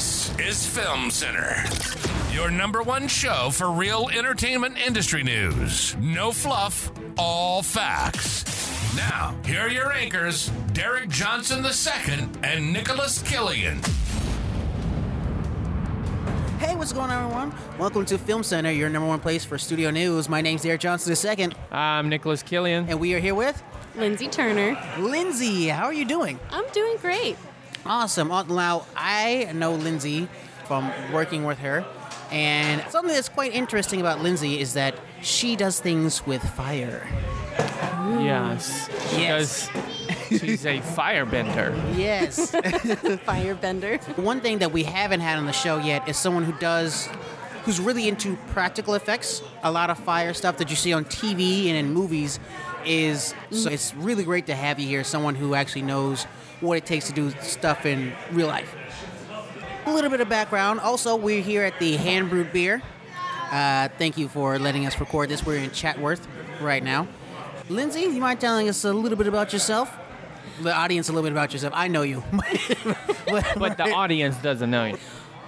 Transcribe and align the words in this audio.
This 0.00 0.30
is 0.38 0.66
Film 0.66 1.10
Center, 1.10 1.62
your 2.32 2.50
number 2.50 2.82
one 2.82 3.06
show 3.06 3.50
for 3.52 3.70
real 3.70 4.08
entertainment 4.08 4.78
industry 4.78 5.22
news. 5.22 5.94
No 5.96 6.32
fluff, 6.32 6.90
all 7.18 7.62
facts. 7.62 8.96
Now, 8.96 9.36
here 9.44 9.60
are 9.60 9.68
your 9.68 9.92
anchors, 9.92 10.48
Derek 10.72 11.10
Johnson 11.10 11.62
II 11.62 12.30
and 12.42 12.72
Nicholas 12.72 13.20
Killian. 13.20 13.78
Hey, 16.60 16.74
what's 16.76 16.94
going 16.94 17.10
on, 17.10 17.24
everyone? 17.24 17.54
Welcome 17.78 18.06
to 18.06 18.16
Film 18.16 18.42
Center, 18.42 18.70
your 18.70 18.88
number 18.88 19.06
one 19.06 19.20
place 19.20 19.44
for 19.44 19.58
studio 19.58 19.90
news. 19.90 20.30
My 20.30 20.40
name's 20.40 20.62
Derek 20.62 20.80
Johnson 20.80 21.14
II, 21.38 21.50
I'm 21.70 22.08
Nicholas 22.08 22.42
Killian. 22.42 22.88
and 22.88 22.98
we 22.98 23.12
are 23.12 23.20
here 23.20 23.34
with 23.34 23.62
Lindsay 23.96 24.28
Turner. 24.28 24.82
Lindsay. 24.98 25.68
How 25.68 25.84
are 25.84 25.92
you 25.92 26.06
doing? 26.06 26.40
I'm 26.50 26.64
doing 26.72 26.96
great. 27.02 27.36
Awesome. 27.86 28.28
Now, 28.28 28.86
I 28.96 29.50
know 29.54 29.74
Lindsay 29.74 30.28
from 30.66 30.92
working 31.12 31.44
with 31.44 31.58
her, 31.58 31.84
and 32.30 32.82
something 32.90 33.12
that's 33.12 33.28
quite 33.28 33.52
interesting 33.54 34.00
about 34.00 34.20
Lindsay 34.20 34.60
is 34.60 34.74
that 34.74 34.94
she 35.22 35.56
does 35.56 35.80
things 35.80 36.26
with 36.26 36.42
fire. 36.42 37.06
Yes. 38.18 38.88
Yes. 39.16 39.68
Because 39.68 40.40
she's 40.40 40.66
a 40.66 40.80
firebender. 40.80 41.74
Yes. 41.96 42.52
Firebender. 42.52 44.00
One 44.18 44.40
thing 44.40 44.58
that 44.58 44.72
we 44.72 44.84
haven't 44.84 45.20
had 45.20 45.38
on 45.38 45.46
the 45.46 45.52
show 45.52 45.78
yet 45.78 46.08
is 46.08 46.16
someone 46.16 46.44
who 46.44 46.52
does, 46.58 47.08
who's 47.64 47.80
really 47.80 48.08
into 48.08 48.36
practical 48.48 48.94
effects. 48.94 49.42
A 49.62 49.70
lot 49.70 49.90
of 49.90 49.98
fire 49.98 50.34
stuff 50.34 50.56
that 50.58 50.70
you 50.70 50.76
see 50.76 50.92
on 50.92 51.04
TV 51.04 51.66
and 51.66 51.76
in 51.76 51.92
movies 51.92 52.38
is, 52.84 53.34
so 53.50 53.68
mm. 53.68 53.72
it's 53.72 53.94
really 53.94 54.24
great 54.24 54.46
to 54.46 54.54
have 54.54 54.78
you 54.78 54.86
here, 54.86 55.04
someone 55.04 55.34
who 55.34 55.54
actually 55.54 55.82
knows 55.82 56.26
what 56.60 56.78
it 56.78 56.86
takes 56.86 57.06
to 57.06 57.12
do 57.12 57.30
stuff 57.40 57.86
in 57.86 58.12
real 58.32 58.46
life. 58.46 58.74
A 59.86 59.92
little 59.92 60.10
bit 60.10 60.20
of 60.20 60.28
background. 60.28 60.80
Also, 60.80 61.16
we're 61.16 61.42
here 61.42 61.62
at 61.62 61.78
the 61.78 61.96
Hand 61.96 62.30
Brewed 62.30 62.52
Beer. 62.52 62.82
Uh, 63.50 63.88
thank 63.98 64.16
you 64.16 64.28
for 64.28 64.58
letting 64.58 64.86
us 64.86 64.98
record 65.00 65.28
this. 65.28 65.44
We're 65.44 65.56
in 65.56 65.70
Chatsworth 65.70 66.26
right 66.60 66.82
now. 66.82 67.08
Lindsay, 67.68 68.02
you 68.02 68.20
mind 68.20 68.40
telling 68.40 68.68
us 68.68 68.84
a 68.84 68.92
little 68.92 69.16
bit 69.16 69.26
about 69.26 69.52
yourself? 69.52 69.96
The 70.60 70.74
audience, 70.74 71.08
a 71.08 71.12
little 71.12 71.24
bit 71.24 71.32
about 71.32 71.52
yourself. 71.52 71.72
I 71.76 71.88
know 71.88 72.02
you. 72.02 72.22
But 73.56 73.76
the 73.76 73.92
audience 73.94 74.36
doesn't 74.38 74.70
know 74.70 74.86
you. 74.86 74.98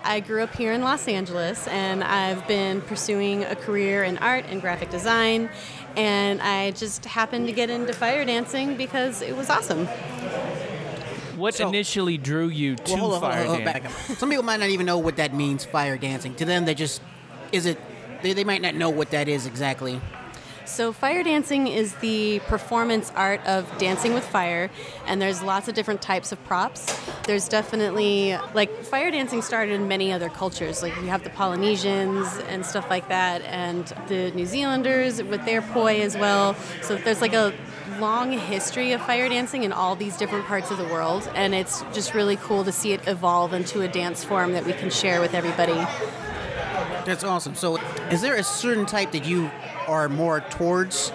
I 0.04 0.20
grew 0.20 0.42
up 0.42 0.54
here 0.54 0.72
in 0.72 0.82
Los 0.82 1.06
Angeles 1.08 1.66
and 1.68 2.02
I've 2.02 2.46
been 2.48 2.80
pursuing 2.82 3.44
a 3.44 3.54
career 3.54 4.04
in 4.04 4.18
art 4.18 4.44
and 4.48 4.60
graphic 4.60 4.90
design. 4.90 5.48
And 5.96 6.40
I 6.40 6.72
just 6.72 7.04
happened 7.04 7.46
to 7.46 7.52
get 7.52 7.70
into 7.70 7.92
fire 7.92 8.24
dancing 8.24 8.76
because 8.76 9.22
it 9.22 9.36
was 9.36 9.50
awesome. 9.50 9.86
What 11.36 11.54
So- 11.54 11.68
initially 11.68 12.18
drew 12.18 12.48
you 12.48 12.76
to 12.76 12.92
Well, 12.92 12.96
hold 13.00 13.14
on, 13.14 13.20
hold 13.20 13.24
on, 13.24 13.30
fire 13.32 13.44
hold 13.46 13.58
on, 13.58 13.64
dance? 13.64 13.72
back 13.72 13.84
up. 14.10 14.18
Some 14.18 14.28
people 14.30 14.44
might 14.44 14.60
not 14.60 14.68
even 14.68 14.86
know 14.86 14.98
what 14.98 15.16
that 15.16 15.34
means, 15.34 15.64
fire 15.64 15.96
dancing. 15.96 16.34
To 16.36 16.44
them, 16.44 16.64
they 16.64 16.74
just 16.74 17.00
is 17.52 17.66
it. 17.66 17.78
They, 18.22 18.32
they 18.34 18.44
might 18.44 18.62
not 18.62 18.74
know 18.74 18.90
what 18.90 19.10
that 19.10 19.28
is 19.28 19.46
exactly. 19.46 20.00
So, 20.64 20.92
fire 20.92 21.24
dancing 21.24 21.66
is 21.66 21.92
the 21.96 22.38
performance 22.46 23.10
art 23.16 23.44
of 23.46 23.66
dancing 23.78 24.14
with 24.14 24.24
fire, 24.24 24.70
and 25.06 25.20
there's 25.20 25.42
lots 25.42 25.66
of 25.68 25.74
different 25.74 26.00
types 26.00 26.30
of 26.30 26.42
props. 26.44 26.96
There's 27.24 27.48
definitely, 27.48 28.38
like, 28.54 28.84
fire 28.84 29.10
dancing 29.10 29.42
started 29.42 29.74
in 29.74 29.88
many 29.88 30.12
other 30.12 30.28
cultures. 30.28 30.80
Like, 30.80 30.94
you 30.96 31.08
have 31.08 31.24
the 31.24 31.30
Polynesians 31.30 32.28
and 32.48 32.64
stuff 32.64 32.88
like 32.88 33.08
that, 33.08 33.42
and 33.42 33.86
the 34.06 34.30
New 34.30 34.46
Zealanders 34.46 35.20
with 35.22 35.44
their 35.44 35.62
poi 35.62 36.00
as 36.00 36.16
well. 36.16 36.54
So, 36.82 36.94
there's 36.94 37.20
like 37.20 37.34
a 37.34 37.52
long 37.98 38.32
history 38.32 38.92
of 38.92 39.00
fire 39.02 39.28
dancing 39.28 39.62
in 39.64 39.72
all 39.72 39.96
these 39.96 40.16
different 40.16 40.46
parts 40.46 40.70
of 40.70 40.78
the 40.78 40.84
world, 40.84 41.28
and 41.34 41.54
it's 41.54 41.82
just 41.92 42.14
really 42.14 42.36
cool 42.36 42.64
to 42.64 42.72
see 42.72 42.92
it 42.92 43.06
evolve 43.06 43.52
into 43.52 43.82
a 43.82 43.88
dance 43.88 44.24
form 44.24 44.52
that 44.52 44.64
we 44.64 44.72
can 44.72 44.90
share 44.90 45.20
with 45.20 45.34
everybody. 45.34 45.74
That's 47.04 47.24
awesome. 47.24 47.54
So, 47.54 47.76
is 48.10 48.20
there 48.20 48.36
a 48.36 48.42
certain 48.44 48.86
type 48.86 49.12
that 49.12 49.24
you 49.24 49.50
are 49.88 50.08
more 50.08 50.40
towards? 50.40 51.12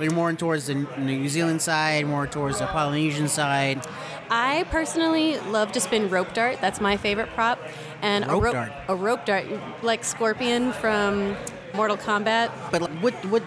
You're 0.00 0.12
more 0.12 0.32
towards 0.32 0.66
the 0.66 0.74
New 0.98 1.28
Zealand 1.28 1.62
side, 1.62 2.06
more 2.06 2.26
towards 2.26 2.58
the 2.58 2.66
Polynesian 2.66 3.28
side. 3.28 3.86
I 4.30 4.64
personally 4.70 5.38
love 5.38 5.72
to 5.72 5.80
spin 5.80 6.10
rope 6.10 6.32
dart. 6.34 6.58
That's 6.60 6.80
my 6.80 6.96
favorite 6.96 7.28
prop. 7.34 7.58
And 8.02 8.26
Rope 8.26 8.36
a 8.36 8.40
rope 8.40 8.52
dart? 8.54 8.72
a 8.88 8.96
rope 8.96 9.24
dart, 9.24 9.46
like 9.82 10.04
Scorpion 10.04 10.72
from 10.72 11.36
Mortal 11.74 11.96
Kombat. 11.96 12.50
But 12.70 12.90
what 13.00 13.14
what 13.26 13.42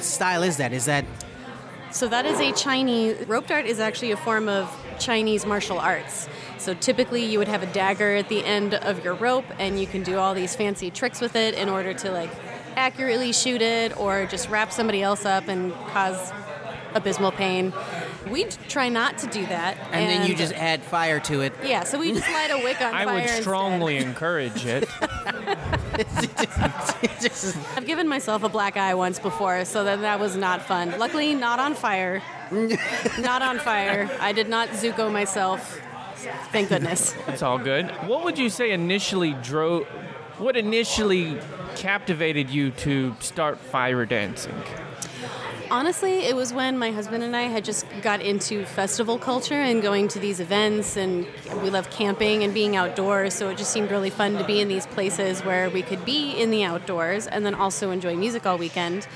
style 0.00 0.42
is 0.42 0.56
that? 0.56 0.72
Is 0.72 0.86
that 0.86 1.04
So 1.94 2.08
that 2.08 2.26
is 2.26 2.40
a 2.40 2.50
Chinese 2.50 3.24
rope 3.28 3.46
dart 3.46 3.66
is 3.66 3.78
actually 3.78 4.10
a 4.10 4.16
form 4.16 4.48
of 4.48 4.68
Chinese 4.98 5.46
martial 5.46 5.78
arts. 5.78 6.28
So 6.58 6.74
typically 6.74 7.24
you 7.24 7.38
would 7.38 7.46
have 7.46 7.62
a 7.62 7.72
dagger 7.72 8.16
at 8.16 8.28
the 8.28 8.44
end 8.44 8.74
of 8.74 9.04
your 9.04 9.14
rope 9.14 9.44
and 9.60 9.78
you 9.78 9.86
can 9.86 10.02
do 10.02 10.18
all 10.18 10.34
these 10.34 10.56
fancy 10.56 10.90
tricks 10.90 11.20
with 11.20 11.36
it 11.36 11.54
in 11.54 11.68
order 11.68 11.94
to 11.94 12.10
like 12.10 12.30
accurately 12.74 13.32
shoot 13.32 13.62
it 13.62 13.96
or 13.96 14.26
just 14.26 14.48
wrap 14.48 14.72
somebody 14.72 15.02
else 15.02 15.24
up 15.24 15.46
and 15.46 15.72
cause 15.92 16.32
abysmal 16.94 17.30
pain. 17.30 17.72
We 18.30 18.44
try 18.68 18.88
not 18.88 19.18
to 19.18 19.26
do 19.26 19.44
that. 19.46 19.76
and, 19.92 20.08
then 20.10 20.28
you 20.28 20.36
just 20.36 20.52
add 20.54 20.82
fire 20.82 21.20
to 21.20 21.40
it? 21.42 21.52
Yeah, 21.64 21.84
so 21.84 21.98
we 21.98 22.12
just 22.12 22.28
light 22.30 22.50
a 22.50 22.58
wick 22.58 22.80
on 22.80 22.94
I 22.94 23.00
fire 23.04 23.08
I 23.08 23.14
would 23.14 23.22
instead. 23.22 23.42
strongly 23.42 23.96
encourage 23.98 24.64
it. 24.66 24.88
I've 27.76 27.86
given 27.86 28.08
myself 28.08 28.42
a 28.42 28.48
black 28.48 28.76
eye 28.76 28.94
once 28.94 29.18
before, 29.18 29.64
so 29.64 29.84
that 29.84 30.00
that 30.00 30.20
was 30.20 30.36
not 30.36 30.62
fun. 30.62 30.98
Luckily, 30.98 31.34
not 31.34 31.58
on 31.58 31.74
fire. 31.74 32.22
not 32.50 33.42
on 33.42 33.58
fire. 33.58 34.10
I 34.20 34.32
did 34.32 34.48
not 34.48 34.68
Zuko 34.70 35.12
myself. 35.12 35.80
Thank 36.52 36.70
goodness. 36.70 37.14
It's 37.28 37.42
all 37.42 37.58
good. 37.58 37.90
What 38.06 38.24
would 38.24 38.38
you 38.38 38.48
say 38.48 38.70
initially 38.72 39.34
drove? 39.42 39.84
What 40.38 40.56
initially 40.56 41.38
captivated 41.76 42.50
you 42.50 42.70
to 42.72 43.14
start 43.20 43.58
fire 43.58 44.04
dancing? 44.06 44.54
Honestly, 45.70 46.20
it 46.26 46.36
was 46.36 46.52
when 46.52 46.78
my 46.78 46.90
husband 46.90 47.24
and 47.24 47.34
I 47.34 47.42
had 47.42 47.64
just 47.64 47.86
got 48.02 48.20
into 48.20 48.64
festival 48.64 49.18
culture 49.18 49.60
and 49.60 49.82
going 49.82 50.08
to 50.08 50.18
these 50.18 50.38
events, 50.38 50.96
and 50.96 51.26
we 51.62 51.70
love 51.70 51.90
camping 51.90 52.44
and 52.44 52.52
being 52.52 52.76
outdoors. 52.76 53.34
So 53.34 53.48
it 53.48 53.58
just 53.58 53.72
seemed 53.72 53.90
really 53.90 54.10
fun 54.10 54.36
to 54.38 54.44
be 54.44 54.60
in 54.60 54.68
these 54.68 54.86
places 54.86 55.40
where 55.40 55.70
we 55.70 55.82
could 55.82 56.04
be 56.04 56.32
in 56.32 56.50
the 56.50 56.64
outdoors 56.64 57.26
and 57.26 57.44
then 57.44 57.54
also 57.54 57.90
enjoy 57.90 58.14
music 58.14 58.46
all 58.46 58.58
weekend. 58.58 59.06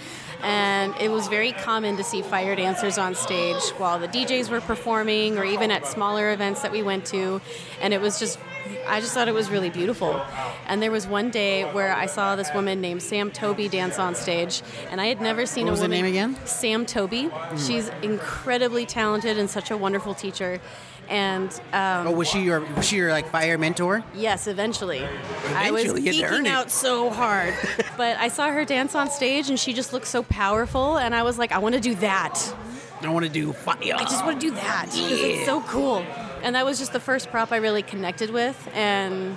And 0.42 0.94
it 1.00 1.10
was 1.10 1.28
very 1.28 1.52
common 1.52 1.96
to 1.96 2.04
see 2.04 2.22
fire 2.22 2.54
dancers 2.54 2.96
on 2.96 3.14
stage 3.14 3.62
while 3.76 3.98
the 3.98 4.08
DJs 4.08 4.50
were 4.50 4.60
performing, 4.60 5.36
or 5.36 5.44
even 5.44 5.70
at 5.70 5.86
smaller 5.86 6.32
events 6.32 6.62
that 6.62 6.72
we 6.72 6.82
went 6.82 7.04
to. 7.06 7.40
And 7.80 7.92
it 7.92 8.00
was 8.00 8.18
just, 8.18 8.38
I 8.86 9.00
just 9.00 9.12
thought 9.14 9.28
it 9.28 9.34
was 9.34 9.50
really 9.50 9.70
beautiful. 9.70 10.20
And 10.66 10.82
there 10.82 10.90
was 10.90 11.06
one 11.06 11.30
day 11.30 11.64
where 11.72 11.94
I 11.94 12.06
saw 12.06 12.36
this 12.36 12.48
woman 12.54 12.80
named 12.80 13.02
Sam 13.02 13.30
Toby 13.30 13.68
dance 13.68 13.98
on 13.98 14.14
stage, 14.14 14.62
and 14.90 15.00
I 15.00 15.06
had 15.06 15.20
never 15.20 15.46
seen 15.46 15.64
What 15.64 15.68
a 15.68 15.72
was 15.72 15.80
the 15.80 15.84
woman. 15.84 15.98
name 16.02 16.06
again? 16.06 16.46
Sam 16.46 16.86
Toby. 16.86 17.30
She's 17.56 17.88
incredibly 18.02 18.86
talented 18.86 19.38
and 19.38 19.48
such 19.48 19.70
a 19.70 19.76
wonderful 19.76 20.14
teacher. 20.14 20.60
And 21.10 21.50
um, 21.72 22.06
oh, 22.08 22.10
was 22.10 22.28
she 22.28 22.40
your 22.42 22.60
was 22.76 22.86
she 22.86 22.96
your 22.96 23.10
like 23.12 23.30
fire 23.30 23.56
mentor? 23.56 24.04
yes, 24.14 24.46
eventually. 24.46 25.02
I 25.54 25.70
was 25.70 25.84
Eventually, 25.84 26.12
to 26.12 26.24
earn 26.24 26.44
geeking 26.44 26.48
out 26.48 26.70
so 26.70 27.08
hard. 27.08 27.54
but 27.96 28.18
I 28.18 28.28
saw 28.28 28.50
her 28.50 28.66
dance 28.66 28.94
on 28.94 29.10
stage 29.10 29.48
and 29.48 29.58
she 29.58 29.72
just 29.72 29.94
looked 29.94 30.06
so 30.06 30.22
powerful. 30.24 30.98
And 30.98 31.14
I 31.14 31.22
was 31.22 31.38
like, 31.38 31.50
I 31.50 31.58
want 31.58 31.74
to 31.76 31.80
do 31.80 31.94
that. 31.96 32.54
I 33.00 33.08
want 33.08 33.24
to 33.24 33.30
do 33.32 33.54
fire. 33.54 33.76
I 33.96 34.02
just 34.02 34.22
want 34.26 34.38
to 34.40 34.48
do 34.50 34.54
that. 34.56 34.86
'cause 34.90 34.98
It's 34.98 35.46
so 35.46 35.62
cool. 35.62 36.04
And 36.42 36.54
that 36.54 36.64
was 36.64 36.78
just 36.78 36.92
the 36.92 37.00
first 37.00 37.30
prop 37.30 37.52
I 37.52 37.56
really 37.56 37.82
connected 37.82 38.30
with. 38.30 38.68
And 38.74 39.36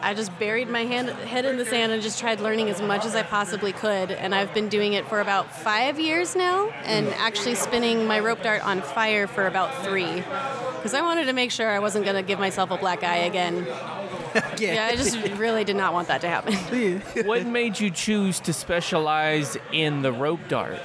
I 0.00 0.14
just 0.14 0.36
buried 0.38 0.68
my 0.68 0.84
hand, 0.84 1.08
head 1.08 1.44
in 1.44 1.56
the 1.56 1.64
sand 1.64 1.90
and 1.92 2.00
just 2.02 2.20
tried 2.20 2.40
learning 2.40 2.68
as 2.70 2.80
much 2.80 3.04
as 3.04 3.14
I 3.14 3.22
possibly 3.22 3.72
could. 3.72 4.10
And 4.12 4.34
I've 4.34 4.54
been 4.54 4.68
doing 4.68 4.92
it 4.92 5.06
for 5.08 5.20
about 5.20 5.52
five 5.52 5.98
years 5.98 6.36
now, 6.36 6.68
and 6.84 7.08
actually 7.14 7.56
spinning 7.56 8.06
my 8.06 8.20
rope 8.20 8.42
dart 8.42 8.64
on 8.64 8.80
fire 8.80 9.26
for 9.26 9.46
about 9.46 9.84
three. 9.84 10.22
Because 10.76 10.94
I 10.94 11.02
wanted 11.02 11.24
to 11.26 11.32
make 11.32 11.50
sure 11.50 11.68
I 11.68 11.80
wasn't 11.80 12.04
going 12.04 12.16
to 12.16 12.22
give 12.22 12.38
myself 12.38 12.70
a 12.70 12.76
black 12.76 13.02
eye 13.02 13.18
again. 13.18 13.66
Yeah, 14.58 14.88
I 14.92 14.94
just 14.94 15.16
really 15.38 15.64
did 15.64 15.74
not 15.74 15.94
want 15.94 16.08
that 16.08 16.20
to 16.20 16.28
happen. 16.28 16.54
What 17.26 17.46
made 17.46 17.80
you 17.80 17.90
choose 17.90 18.38
to 18.40 18.52
specialize 18.52 19.56
in 19.72 20.02
the 20.02 20.12
rope 20.12 20.46
dart? 20.48 20.80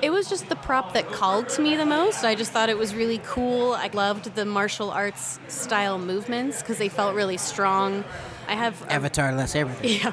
It 0.00 0.10
was 0.10 0.28
just 0.28 0.48
the 0.48 0.54
prop 0.54 0.92
that 0.92 1.10
called 1.10 1.48
to 1.50 1.62
me 1.62 1.74
the 1.74 1.84
most. 1.84 2.22
I 2.22 2.36
just 2.36 2.52
thought 2.52 2.68
it 2.68 2.78
was 2.78 2.94
really 2.94 3.20
cool. 3.24 3.72
I 3.72 3.88
loved 3.92 4.32
the 4.36 4.44
martial 4.44 4.92
arts 4.92 5.40
style 5.48 5.98
movements 5.98 6.62
because 6.62 6.78
they 6.78 6.88
felt 6.88 7.16
really 7.16 7.36
strong. 7.36 8.04
I 8.48 8.54
have 8.54 8.80
a- 8.88 8.92
Avatar 8.92 9.32
less 9.34 9.54
everything. 9.54 9.88
Yeah, 10.00 10.12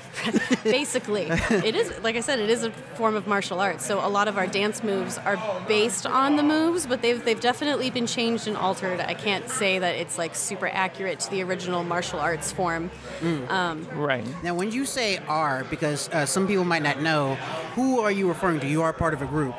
basically. 0.64 1.28
it 1.30 1.76
is, 1.76 1.92
like 2.04 2.16
I 2.16 2.20
said, 2.20 2.40
it 2.40 2.50
is 2.50 2.64
a 2.64 2.72
form 2.72 3.16
of 3.16 3.28
martial 3.28 3.60
arts. 3.60 3.86
So 3.86 4.06
a 4.06 4.10
lot 4.10 4.28
of 4.28 4.38
our 4.38 4.46
dance 4.48 4.84
moves 4.84 5.18
are 5.20 5.38
based 5.68 6.06
on 6.06 6.36
the 6.36 6.44
moves, 6.44 6.86
but 6.86 7.02
they've, 7.02 7.24
they've 7.24 7.40
definitely 7.40 7.90
been 7.90 8.08
changed 8.08 8.48
and 8.48 8.58
altered. 8.58 9.00
I 9.00 9.14
can't 9.14 9.50
say 9.50 9.80
that 9.80 9.96
it's 9.96 10.18
like 10.18 10.36
super 10.36 10.68
accurate 10.68 11.20
to 11.22 11.32
the 11.32 11.44
original 11.44 11.84
martial 11.84 12.20
arts 12.20 12.52
form. 12.52 12.92
Mm. 13.22 13.50
Um, 13.50 13.88
right. 13.94 14.26
Now, 14.44 14.54
when 14.54 14.72
you 14.72 14.86
say 14.86 15.18
"are," 15.28 15.64
because 15.70 16.10
uh, 16.10 16.26
some 16.26 16.48
people 16.48 16.66
might 16.66 16.84
not 16.84 17.02
know, 17.02 17.36
who 17.76 18.02
are 18.02 18.12
you 18.12 18.28
referring 18.28 18.60
to? 18.60 18.68
You 18.68 18.82
are 18.82 18.92
part 18.94 19.14
of 19.14 19.22
a 19.22 19.26
group. 19.26 19.56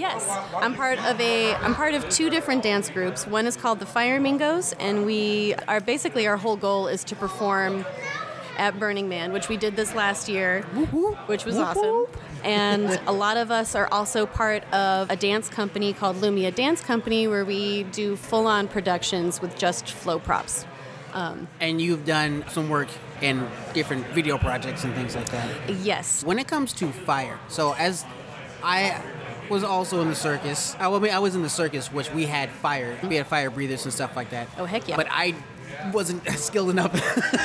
Yes. 0.00 0.24
Yes, 0.26 0.54
I'm 0.54 0.74
part 0.74 0.98
of 1.04 1.20
a. 1.20 1.54
I'm 1.56 1.74
part 1.74 1.92
of 1.92 2.08
two 2.08 2.30
different 2.30 2.62
dance 2.62 2.88
groups. 2.88 3.26
One 3.26 3.46
is 3.46 3.54
called 3.54 3.80
the 3.80 3.84
Firemingos, 3.84 4.74
and 4.80 5.04
we 5.04 5.54
are 5.68 5.78
basically 5.78 6.26
our 6.26 6.38
whole 6.38 6.56
goal 6.56 6.88
is 6.88 7.04
to 7.04 7.14
perform 7.16 7.84
at 8.56 8.78
Burning 8.78 9.10
Man, 9.10 9.30
which 9.30 9.50
we 9.50 9.58
did 9.58 9.76
this 9.76 9.94
last 9.94 10.26
year, 10.26 10.62
which 11.26 11.44
was 11.44 11.58
awesome. 11.58 12.06
And 12.42 12.98
a 13.06 13.12
lot 13.12 13.36
of 13.36 13.50
us 13.50 13.74
are 13.74 13.88
also 13.92 14.24
part 14.24 14.64
of 14.72 15.10
a 15.10 15.16
dance 15.16 15.50
company 15.50 15.92
called 15.92 16.16
Lumia 16.16 16.54
Dance 16.54 16.80
Company, 16.80 17.28
where 17.28 17.44
we 17.44 17.82
do 17.84 18.16
full-on 18.16 18.68
productions 18.68 19.42
with 19.42 19.58
just 19.58 19.90
flow 19.90 20.18
props. 20.18 20.64
Um, 21.12 21.46
and 21.60 21.78
you've 21.78 22.06
done 22.06 22.44
some 22.48 22.70
work 22.70 22.88
in 23.20 23.46
different 23.74 24.06
video 24.08 24.38
projects 24.38 24.82
and 24.82 24.94
things 24.94 25.14
like 25.14 25.30
that. 25.30 25.74
Yes. 25.82 26.24
When 26.24 26.38
it 26.38 26.48
comes 26.48 26.72
to 26.74 26.90
fire, 26.90 27.38
so 27.48 27.74
as 27.74 28.06
I 28.62 29.02
was 29.50 29.64
also 29.64 30.00
in 30.00 30.08
the 30.08 30.14
circus, 30.14 30.76
I, 30.78 30.88
I 30.88 30.98
mean, 30.98 31.12
I 31.12 31.18
was 31.18 31.34
in 31.34 31.42
the 31.42 31.50
circus, 31.50 31.92
which 31.92 32.10
we 32.12 32.26
had 32.26 32.50
fire, 32.50 32.96
we 33.02 33.16
had 33.16 33.26
fire 33.26 33.50
breathers 33.50 33.84
and 33.84 33.92
stuff 33.92 34.16
like 34.16 34.30
that. 34.30 34.48
Oh, 34.56 34.64
heck 34.64 34.88
yeah. 34.88 34.96
But 34.96 35.08
I 35.10 35.34
wasn't 35.92 36.26
skilled 36.38 36.70
enough 36.70 36.92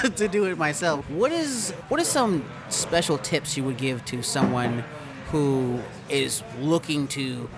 to 0.16 0.28
do 0.28 0.46
it 0.46 0.58
myself. 0.58 1.10
What 1.10 1.32
is 1.32 1.72
what 1.90 2.00
are 2.00 2.06
some 2.06 2.46
special 2.70 3.18
tips 3.18 3.58
you 3.58 3.64
would 3.64 3.78
give 3.78 4.06
to 4.06 4.22
someone 4.22 4.84
who 5.32 5.80
is 6.10 6.44
looking 6.60 7.08
to 7.10 7.50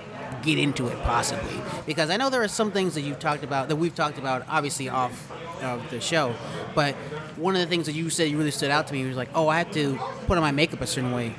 get 0.47 0.57
into 0.57 0.87
it 0.87 0.97
possibly? 1.03 1.61
Because 1.85 2.09
I 2.09 2.17
know 2.17 2.29
there 2.29 2.41
are 2.41 2.47
some 2.47 2.71
things 2.71 2.95
that 2.95 3.01
you've 3.01 3.19
talked 3.19 3.43
about 3.43 3.67
that 3.67 3.75
we've 3.75 3.93
talked 3.93 4.17
about 4.17 4.43
obviously 4.49 4.89
off 4.89 5.31
of 5.61 5.89
the 5.89 5.99
show, 5.99 6.33
but 6.75 6.95
one 7.35 7.55
of 7.55 7.61
the 7.61 7.67
things 7.67 7.85
that 7.87 7.93
you 7.93 8.09
said 8.09 8.29
you 8.29 8.37
really 8.37 8.51
stood 8.51 8.71
out 8.71 8.87
to 8.87 8.93
me 8.93 9.05
was 9.05 9.17
like, 9.17 9.29
oh, 9.35 9.47
I 9.47 9.57
have 9.59 9.71
to 9.71 9.99
put 10.25 10.37
on 10.37 10.43
my 10.43 10.51
makeup 10.51 10.81
a 10.81 10.87
certain 10.87 11.11
way. 11.11 11.35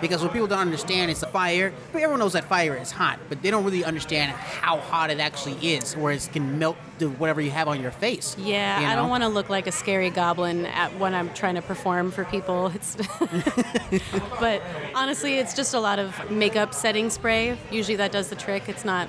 Because 0.00 0.22
what 0.22 0.32
people 0.32 0.46
don't 0.46 0.58
understand 0.58 1.10
is 1.10 1.20
the 1.20 1.26
fire. 1.26 1.72
Everyone 1.94 2.18
knows 2.18 2.34
that 2.34 2.44
fire 2.44 2.76
is 2.76 2.90
hot, 2.90 3.18
but 3.28 3.42
they 3.42 3.50
don't 3.50 3.64
really 3.64 3.84
understand 3.84 4.32
how 4.32 4.78
hot 4.78 5.10
it 5.10 5.18
actually 5.20 5.54
is, 5.74 5.94
whereas 5.96 6.26
it 6.26 6.32
can 6.32 6.58
melt 6.58 6.76
the 6.98 7.08
whatever 7.08 7.40
you 7.40 7.50
have 7.50 7.68
on 7.68 7.80
your 7.80 7.90
face. 7.90 8.36
Yeah, 8.38 8.80
you 8.80 8.86
I 8.86 8.94
don't 8.94 9.08
want 9.08 9.22
to 9.22 9.28
look 9.28 9.48
like 9.48 9.66
a 9.66 9.72
scary 9.72 10.10
goblin 10.10 10.66
at 10.66 10.96
when 10.98 11.14
I'm 11.14 11.32
trying 11.34 11.54
to 11.56 11.62
perform 11.62 12.10
for 12.10 12.24
people. 12.24 12.72
It's 12.76 12.96
but 14.40 14.62
honestly, 14.94 15.38
it's 15.38 15.54
just 15.54 15.74
a 15.74 15.80
lot 15.80 15.98
of 15.98 16.30
makeup 16.30 16.74
setting 16.74 17.10
spray. 17.10 17.56
Usually 17.70 17.96
that 17.96 18.12
does 18.12 18.28
the 18.28 18.36
trick. 18.36 18.68
It's 18.68 18.84
not 18.84 19.08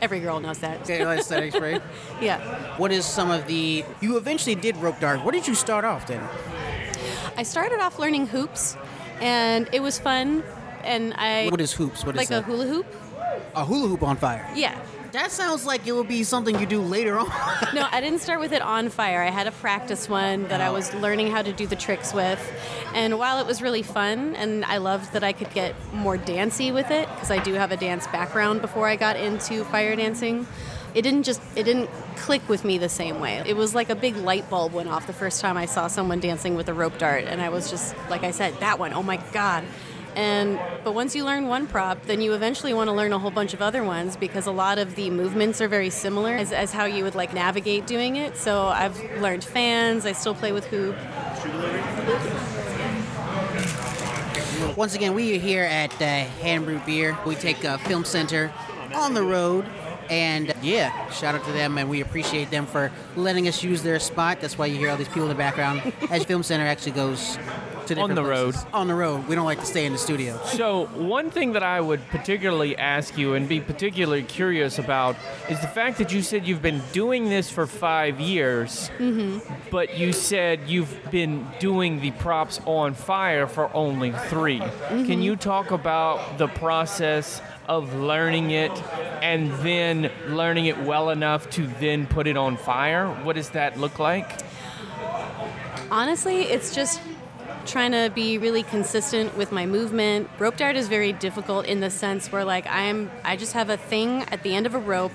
every 0.00 0.20
girl 0.20 0.40
knows 0.40 0.58
that. 0.58 0.82
Okay, 0.82 1.04
let's 1.04 1.26
set 1.30 1.52
spray. 1.52 1.80
Yeah. 2.20 2.38
What 2.76 2.92
is 2.92 3.04
some 3.04 3.30
of 3.30 3.46
the? 3.46 3.84
You 4.00 4.16
eventually 4.16 4.54
did 4.54 4.76
rope 4.76 5.00
dart. 5.00 5.22
Where 5.24 5.32
did 5.32 5.48
you 5.48 5.54
start 5.54 5.84
off 5.84 6.06
then? 6.06 6.22
I 7.36 7.42
started 7.42 7.80
off 7.80 7.98
learning 7.98 8.28
hoops 8.28 8.76
and 9.20 9.68
it 9.72 9.80
was 9.80 9.98
fun 9.98 10.42
and 10.84 11.12
I 11.14 11.48
What 11.48 11.60
is 11.60 11.72
hoops? 11.72 12.04
What 12.04 12.14
is 12.14 12.18
like 12.18 12.30
a 12.30 12.42
hula 12.42 12.66
hoop. 12.66 12.86
a 13.54 13.64
hula 13.64 13.88
hoop 13.88 14.02
on 14.02 14.16
fire. 14.16 14.48
Yeah. 14.54 14.78
That 15.16 15.32
sounds 15.32 15.64
like 15.64 15.86
it 15.86 15.92
would 15.92 16.08
be 16.08 16.24
something 16.24 16.60
you 16.60 16.66
do 16.66 16.82
later 16.82 17.18
on. 17.18 17.26
No, 17.74 17.88
I 17.90 18.02
didn't 18.02 18.18
start 18.18 18.38
with 18.38 18.52
it 18.52 18.60
on 18.60 18.90
fire. 18.90 19.22
I 19.22 19.30
had 19.30 19.46
a 19.46 19.50
practice 19.50 20.10
one 20.10 20.46
that 20.48 20.60
I 20.60 20.66
oh. 20.66 20.74
was 20.74 20.92
learning 20.92 21.30
how 21.30 21.40
to 21.40 21.54
do 21.54 21.66
the 21.66 21.74
tricks 21.74 22.12
with. 22.12 22.38
And 22.94 23.18
while 23.18 23.38
it 23.38 23.46
was 23.46 23.62
really 23.62 23.82
fun 23.82 24.36
and 24.36 24.62
I 24.66 24.76
loved 24.76 25.14
that 25.14 25.24
I 25.24 25.32
could 25.32 25.50
get 25.54 25.74
more 25.94 26.18
dancey 26.18 26.70
with 26.70 26.90
it 26.90 27.08
because 27.14 27.30
I 27.30 27.42
do 27.42 27.54
have 27.54 27.72
a 27.72 27.78
dance 27.78 28.06
background 28.08 28.60
before 28.60 28.88
I 28.88 28.96
got 28.96 29.16
into 29.16 29.64
fire 29.64 29.96
dancing, 29.96 30.46
it 30.94 31.00
didn't 31.00 31.22
just 31.22 31.40
it 31.54 31.62
didn't 31.62 31.88
click 32.16 32.46
with 32.46 32.62
me 32.62 32.76
the 32.76 32.90
same 32.90 33.18
way. 33.18 33.42
It 33.46 33.56
was 33.56 33.74
like 33.74 33.88
a 33.88 33.96
big 33.96 34.16
light 34.16 34.50
bulb 34.50 34.74
went 34.74 34.90
off 34.90 35.06
the 35.06 35.14
first 35.14 35.40
time 35.40 35.56
I 35.56 35.64
saw 35.64 35.88
someone 35.88 36.20
dancing 36.20 36.56
with 36.56 36.68
a 36.68 36.74
rope 36.74 36.98
dart 36.98 37.24
and 37.24 37.40
I 37.40 37.48
was 37.48 37.70
just 37.70 37.96
like 38.10 38.22
I 38.22 38.32
said, 38.32 38.60
that 38.60 38.78
one, 38.78 38.92
oh 38.92 39.02
my 39.02 39.16
god. 39.32 39.64
And 40.16 40.58
but 40.82 40.94
once 40.94 41.14
you 41.14 41.24
learn 41.24 41.46
one 41.46 41.66
prop, 41.66 42.02
then 42.06 42.22
you 42.22 42.32
eventually 42.32 42.72
want 42.72 42.88
to 42.88 42.92
learn 42.94 43.12
a 43.12 43.18
whole 43.18 43.30
bunch 43.30 43.52
of 43.52 43.60
other 43.60 43.84
ones 43.84 44.16
because 44.16 44.46
a 44.46 44.50
lot 44.50 44.78
of 44.78 44.94
the 44.94 45.10
movements 45.10 45.60
are 45.60 45.68
very 45.68 45.90
similar 45.90 46.32
as, 46.32 46.52
as 46.52 46.72
how 46.72 46.86
you 46.86 47.04
would 47.04 47.14
like 47.14 47.34
navigate 47.34 47.86
doing 47.86 48.16
it. 48.16 48.34
So 48.34 48.62
I've 48.68 48.98
learned 49.20 49.44
fans. 49.44 50.06
I 50.06 50.12
still 50.12 50.34
play 50.34 50.52
with 50.52 50.64
hoop. 50.66 50.96
Once 54.74 54.94
again, 54.94 55.14
we 55.14 55.36
are 55.36 55.38
here 55.38 55.64
at 55.64 55.92
uh, 56.00 56.24
Hand 56.40 56.64
Brew 56.64 56.80
Beer. 56.86 57.16
We 57.26 57.34
take 57.34 57.62
uh, 57.62 57.76
Film 57.76 58.04
Center 58.04 58.50
on 58.94 59.12
the 59.12 59.22
road. 59.22 59.66
And 60.08 60.54
yeah, 60.62 61.10
shout 61.10 61.34
out 61.34 61.44
to 61.44 61.52
them, 61.52 61.78
and 61.78 61.90
we 61.90 62.00
appreciate 62.00 62.50
them 62.50 62.64
for 62.64 62.92
letting 63.16 63.48
us 63.48 63.64
use 63.64 63.82
their 63.82 63.98
spot. 63.98 64.40
That's 64.40 64.56
why 64.56 64.66
you 64.66 64.76
hear 64.76 64.90
all 64.90 64.96
these 64.96 65.08
people 65.08 65.24
in 65.24 65.28
the 65.30 65.34
background. 65.34 65.92
As 66.10 66.24
Film 66.24 66.42
Center 66.42 66.64
actually 66.64 66.92
goes 66.92 67.38
to 67.86 67.94
different 67.94 68.14
the 68.14 68.24
road. 68.24 68.54
On 68.72 68.86
the 68.86 68.94
road. 68.94 69.26
We 69.26 69.34
don't 69.34 69.44
like 69.44 69.60
to 69.60 69.66
stay 69.66 69.86
in 69.86 69.92
the 69.92 69.98
studio. 69.98 70.38
So, 70.46 70.86
one 70.86 71.30
thing 71.30 71.52
that 71.52 71.62
I 71.62 71.80
would 71.80 72.06
particularly 72.08 72.76
ask 72.76 73.16
you 73.16 73.34
and 73.34 73.48
be 73.48 73.60
particularly 73.60 74.22
curious 74.22 74.78
about 74.78 75.16
is 75.48 75.60
the 75.60 75.68
fact 75.68 75.98
that 75.98 76.12
you 76.12 76.22
said 76.22 76.46
you've 76.46 76.62
been 76.62 76.82
doing 76.92 77.28
this 77.28 77.50
for 77.50 77.66
five 77.66 78.20
years, 78.20 78.90
mm-hmm. 78.98 79.38
but 79.70 79.98
you 79.98 80.12
said 80.12 80.68
you've 80.68 81.10
been 81.10 81.46
doing 81.58 82.00
the 82.00 82.10
props 82.12 82.60
on 82.66 82.94
fire 82.94 83.46
for 83.46 83.74
only 83.74 84.12
3 84.12 84.58
Can 84.58 84.68
mm-hmm. 84.68 85.20
you 85.20 85.36
talk 85.36 85.70
about 85.70 86.38
the 86.38 86.48
process 86.48 87.40
of 87.68 87.94
learning 87.94 88.50
it 88.50 88.72
and 89.22 89.52
then 89.64 90.10
learning 90.28 90.66
it 90.66 90.78
well 90.80 91.10
enough 91.10 91.50
to 91.50 91.66
then 91.80 92.06
put 92.06 92.26
it 92.26 92.36
on 92.36 92.56
fire? 92.56 93.08
What 93.24 93.36
does 93.36 93.50
that 93.50 93.78
look 93.78 93.98
like? 93.98 94.40
Honestly, 95.90 96.42
it's 96.42 96.74
just 96.74 97.00
trying 97.66 97.92
to 97.92 98.10
be 98.14 98.38
really 98.38 98.62
consistent 98.62 99.36
with 99.36 99.52
my 99.52 99.66
movement. 99.66 100.30
Rope 100.38 100.56
dart 100.56 100.76
is 100.76 100.88
very 100.88 101.12
difficult 101.12 101.66
in 101.66 101.80
the 101.80 101.90
sense 101.90 102.32
where 102.32 102.44
like 102.44 102.66
I'm 102.68 103.10
I 103.24 103.36
just 103.36 103.52
have 103.52 103.70
a 103.70 103.76
thing 103.76 104.22
at 104.24 104.42
the 104.42 104.54
end 104.54 104.66
of 104.66 104.74
a 104.74 104.78
rope 104.78 105.12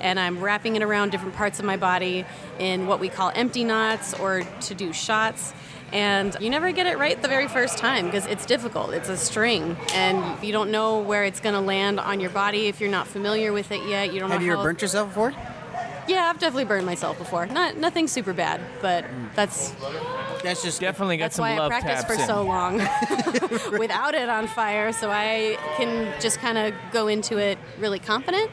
and 0.00 0.18
I'm 0.18 0.40
wrapping 0.40 0.76
it 0.76 0.82
around 0.82 1.10
different 1.10 1.34
parts 1.34 1.58
of 1.58 1.64
my 1.64 1.76
body 1.76 2.26
in 2.58 2.86
what 2.86 3.00
we 3.00 3.08
call 3.08 3.30
empty 3.34 3.64
knots 3.64 4.12
or 4.14 4.42
to 4.62 4.74
do 4.74 4.92
shots. 4.92 5.54
And 5.92 6.34
you 6.40 6.48
never 6.50 6.72
get 6.72 6.86
it 6.86 6.98
right 6.98 7.20
the 7.20 7.28
very 7.28 7.48
first 7.48 7.78
time 7.78 8.06
because 8.06 8.26
it's 8.26 8.46
difficult. 8.46 8.94
It's 8.94 9.10
a 9.10 9.16
string, 9.16 9.76
and 9.92 10.42
you 10.42 10.50
don't 10.50 10.70
know 10.70 11.00
where 11.00 11.24
it's 11.24 11.38
going 11.38 11.54
to 11.54 11.60
land 11.60 12.00
on 12.00 12.18
your 12.18 12.30
body 12.30 12.66
if 12.66 12.80
you're 12.80 12.90
not 12.90 13.06
familiar 13.06 13.52
with 13.52 13.70
it 13.70 13.86
yet. 13.86 14.12
You 14.12 14.18
don't 14.18 14.30
Have 14.30 14.40
know 14.40 14.46
you 14.46 14.52
ever 14.54 14.62
burnt 14.62 14.80
yourself 14.80 15.08
before? 15.08 15.34
Yeah, 16.08 16.30
I've 16.30 16.38
definitely 16.38 16.64
burned 16.64 16.86
myself 16.86 17.18
before. 17.18 17.46
Not 17.46 17.76
nothing 17.76 18.08
super 18.08 18.32
bad, 18.32 18.60
but 18.80 19.04
hmm. 19.04 19.26
that's 19.34 19.72
That's 20.42 20.62
just 20.62 20.80
Definitely 20.80 21.16
got 21.16 21.24
that's 21.26 21.36
some 21.36 21.44
why 21.44 21.54
I 21.54 21.58
love 21.58 21.70
practiced 21.70 22.06
taps 22.08 22.14
for 22.14 22.20
in. 22.20 22.26
so 22.26 22.42
long 22.42 22.78
without 23.78 24.14
it 24.14 24.28
on 24.28 24.46
fire, 24.46 24.92
so 24.92 25.10
I 25.10 25.56
can 25.76 26.12
just 26.20 26.38
kind 26.38 26.58
of 26.58 26.74
go 26.92 27.08
into 27.08 27.38
it 27.38 27.58
really 27.78 27.98
confident. 27.98 28.50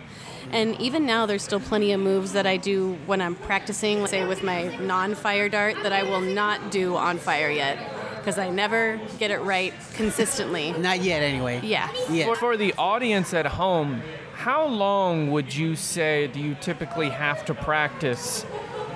And 0.52 0.80
even 0.82 1.06
now, 1.06 1.26
there's 1.26 1.44
still 1.44 1.60
plenty 1.60 1.92
of 1.92 2.00
moves 2.00 2.34
that 2.34 2.48
I 2.48 2.58
do 2.58 2.98
when 3.06 3.22
I'm 3.22 3.36
practicing, 3.36 4.06
say 4.08 4.26
with 4.26 4.44
my 4.44 4.76
non-fire 4.78 5.48
dart, 5.50 5.76
that 5.84 5.94
I 5.94 6.04
will 6.04 6.22
not 6.22 6.72
do 6.72 6.96
on 6.96 7.18
fire 7.20 7.52
yet 7.52 7.78
because 8.18 8.38
I 8.38 8.50
never 8.50 9.00
get 9.18 9.32
it 9.32 9.40
right 9.40 9.74
consistently. 9.94 10.72
not 10.74 11.02
yet, 11.02 11.22
anyway. 11.22 11.62
Yeah. 11.64 11.90
Yeah. 12.10 12.26
For, 12.26 12.36
for 12.36 12.58
the 12.58 12.74
audience 12.78 13.34
at 13.34 13.46
home, 13.46 14.02
how 14.34 14.66
long 14.66 15.32
would 15.32 15.54
you 15.54 15.76
say 15.76 16.28
do 16.28 16.40
you 16.40 16.56
typically 16.62 17.10
have 17.10 17.46
to 17.46 17.54
practice 17.54 18.46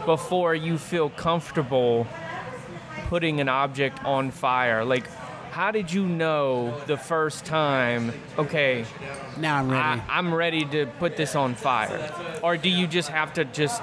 before 0.06 0.56
you 0.56 0.77
feel 0.77 1.10
comfortable 1.10 2.08
putting 3.10 3.39
an 3.39 3.50
object 3.50 4.03
on 4.05 4.31
fire? 4.31 4.83
Like, 4.86 5.07
how 5.51 5.69
did 5.72 5.93
you 5.93 6.07
know 6.07 6.79
the 6.88 6.98
first 6.98 7.45
time, 7.45 8.12
okay, 8.39 8.86
Now 9.38 9.57
I'm 9.57 9.69
ready. 9.69 10.01
I, 10.01 10.17
I'm 10.17 10.33
ready 10.33 10.65
to 10.65 10.88
put 10.98 11.15
this 11.15 11.36
on 11.36 11.53
fire? 11.53 12.12
Or 12.41 12.57
do 12.57 12.69
you 12.69 12.88
just 12.88 13.10
have 13.10 13.33
to 13.33 13.45
just 13.45 13.81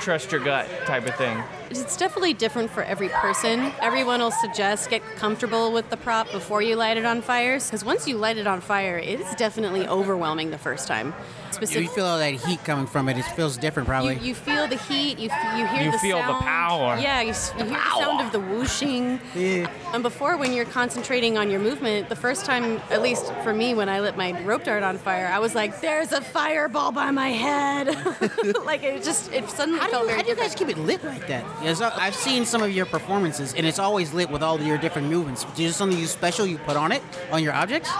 trust 0.00 0.32
your 0.32 0.42
gut 0.42 0.68
type 0.84 1.06
of 1.06 1.14
thing? 1.14 1.42
It's 1.70 1.96
definitely 1.96 2.34
different 2.34 2.70
for 2.70 2.82
every 2.82 3.08
person. 3.08 3.72
Everyone 3.80 4.20
will 4.20 4.32
suggest 4.32 4.90
get 4.90 5.02
comfortable 5.16 5.72
with 5.72 5.88
the 5.90 5.96
prop 5.96 6.30
before 6.32 6.62
you 6.62 6.74
light 6.76 6.96
it 6.96 7.04
on 7.06 7.22
fire, 7.22 7.58
because 7.60 7.84
once 7.84 8.08
you 8.08 8.16
light 8.16 8.38
it 8.38 8.46
on 8.48 8.60
fire, 8.60 8.98
it 8.98 9.20
is 9.20 9.34
definitely 9.36 9.86
overwhelming 9.86 10.50
the 10.50 10.58
first 10.58 10.88
time. 10.88 11.14
you 11.60 11.88
feel 11.88 12.06
all 12.06 12.18
that 12.18 12.34
heat 12.34 12.64
coming 12.64 12.86
from 12.86 13.08
it. 13.08 13.18
It 13.18 13.22
feels 13.22 13.56
different, 13.56 13.88
probably. 13.88 14.14
You, 14.16 14.20
you 14.28 14.34
feel 14.34 14.66
the 14.66 14.76
heat. 14.78 15.18
You, 15.18 15.28
f- 15.30 15.58
you 15.58 15.66
hear 15.66 15.84
You 15.86 15.92
the 15.92 15.98
feel 15.98 16.16
the 16.18 16.34
power. 16.34 16.96
Yeah, 16.98 17.20
you, 17.20 17.30
s- 17.30 17.52
you 17.58 17.64
hear 17.66 17.74
the 17.74 17.98
sound 18.00 18.20
of 18.20 18.32
the 18.32 18.40
whooshing. 18.40 19.20
Yeah. 19.34 19.70
And 19.92 20.02
before, 20.02 20.36
when 20.36 20.52
you're 20.52 20.64
concentrating 20.64 21.36
on 21.38 21.50
your 21.50 21.60
movement, 21.60 22.08
the 22.08 22.16
first 22.16 22.46
time, 22.46 22.80
at 22.90 23.02
least 23.02 23.32
for 23.44 23.52
me, 23.52 23.74
when 23.74 23.88
I 23.88 24.00
lit 24.00 24.16
my 24.16 24.40
rope 24.42 24.64
dart 24.64 24.82
on 24.82 24.96
fire, 24.98 25.26
I 25.26 25.38
was 25.38 25.54
like, 25.54 25.80
"There's 25.80 26.12
a 26.12 26.20
fireball 26.20 26.92
by 26.92 27.10
my 27.10 27.28
head." 27.30 27.88
like 28.64 28.82
it 28.82 29.02
just, 29.04 29.32
it 29.32 29.48
suddenly 29.50 29.80
How 29.80 29.88
do 29.90 29.96
you, 29.98 30.04
very 30.06 30.16
how 30.16 30.22
do 30.22 30.28
you 30.30 30.36
guys 30.36 30.54
different. 30.54 30.76
keep 30.76 30.78
it 30.78 30.80
lit 30.86 31.04
like 31.04 31.26
that? 31.28 31.44
Yes, 31.62 31.80
I- 31.82 31.92
I've 32.06 32.14
seen 32.14 32.46
some 32.46 32.62
of 32.62 32.70
your 32.72 32.86
performances, 32.86 33.52
and 33.54 33.66
it's 33.66 33.78
always 33.78 34.12
lit 34.14 34.30
with 34.30 34.42
all 34.42 34.60
your 34.60 34.78
different 34.78 35.08
movements. 35.08 35.44
Is 35.44 35.58
there 35.58 35.72
something 35.72 35.98
you 35.98 36.06
special 36.06 36.46
you 36.46 36.56
put 36.58 36.76
on 36.76 36.90
it 36.90 37.02
on 37.30 37.42
your 37.42 37.52
objects? 37.52 37.90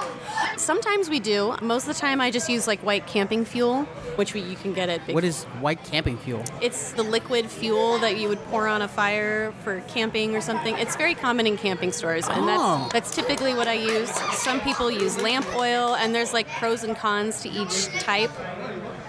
Sometimes 0.57 1.11
we 1.11 1.21
do. 1.21 1.55
Most 1.61 1.87
of 1.87 1.95
the 1.95 2.01
time, 2.01 2.21
I 2.21 2.31
just 2.31 2.49
use 2.49 2.67
like 2.67 2.81
white 2.81 3.07
camping 3.07 3.45
fuel, 3.45 3.83
which 4.17 4.33
we, 4.35 4.41
you 4.41 4.57
can 4.57 4.73
get 4.73 4.89
at 4.89 5.07
Big 5.07 5.15
What 5.15 5.25
is 5.25 5.45
white 5.61 5.83
camping 5.85 6.17
fuel? 6.17 6.43
It's 6.63 6.93
the 6.93 7.03
liquid 7.03 7.51
fuel 7.51 7.99
that 7.99 8.17
you 8.17 8.29
would 8.29 8.43
pour 8.47 8.67
on 8.67 8.81
a 8.83 8.89
fire 8.89 9.53
for 9.63 9.81
camping 9.89 10.35
or 10.35 10.41
something. 10.41 10.77
It's 10.79 10.97
very 10.97 11.15
common 11.15 11.47
in 11.47 11.57
camping 11.59 11.93
stores, 11.93 12.29
and 12.29 12.45
Oh. 12.49 12.89
that's 12.93 12.93
that's 13.11 13.15
typically 13.15 13.53
what 13.55 13.69
I 13.69 13.75
use. 13.75 14.11
Some 14.33 14.61
people 14.61 14.91
use 14.91 15.21
lamp 15.21 15.47
oil, 15.55 15.95
and 15.97 16.15
there's 16.15 16.33
like 16.33 16.49
pros 16.59 16.83
and 16.85 16.97
cons 16.97 17.43
to 17.43 17.49
each 17.51 17.87
type 18.01 18.31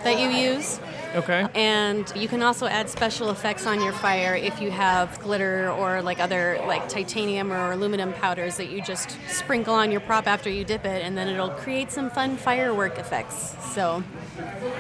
that 0.03 0.20
you 0.20 0.29
use. 0.29 0.79
Okay. 1.15 1.46
And 1.56 2.12
you 2.15 2.27
can 2.27 2.41
also 2.41 2.68
add 2.68 2.89
special 2.89 3.30
effects 3.32 3.65
on 3.65 3.82
your 3.82 3.91
fire 3.91 4.36
if 4.36 4.62
you 4.62 4.72
have 4.72 5.20
glitter 5.20 5.70
or 5.72 6.01
like 6.01 6.20
other 6.20 6.62
like 6.65 6.88
titanium 6.88 7.51
or 7.51 7.72
aluminum 7.72 8.13
powders 8.13 8.58
that 8.58 8.70
you 8.70 8.82
just 8.82 9.18
sprinkle 9.27 9.74
on 9.74 9.91
your 9.91 10.00
prop 10.01 10.27
after 10.27 10.50
you 10.50 10.63
dip 10.63 10.86
it, 10.86 11.03
and 11.03 11.18
then 11.18 11.27
it'll 11.27 11.50
create 11.50 11.91
some 11.91 12.10
fun 12.10 12.38
firework 12.38 12.98
effects. 12.98 13.56
So 13.74 14.03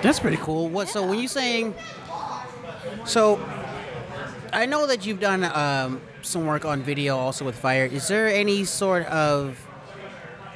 That's 0.01 0.19
pretty 0.19 0.37
cool. 0.37 0.69
What? 0.69 0.87
So 0.87 1.05
when 1.05 1.19
you're 1.19 1.27
saying, 1.27 1.75
so 3.05 3.43
I 4.53 4.65
know 4.65 4.87
that 4.87 5.05
you've 5.05 5.19
done 5.19 5.43
um, 5.43 6.01
some 6.21 6.45
work 6.45 6.65
on 6.65 6.81
video 6.81 7.17
also 7.17 7.45
with 7.45 7.55
fire. 7.57 7.85
Is 7.85 8.07
there 8.07 8.27
any 8.27 8.63
sort 8.65 9.05
of 9.07 9.57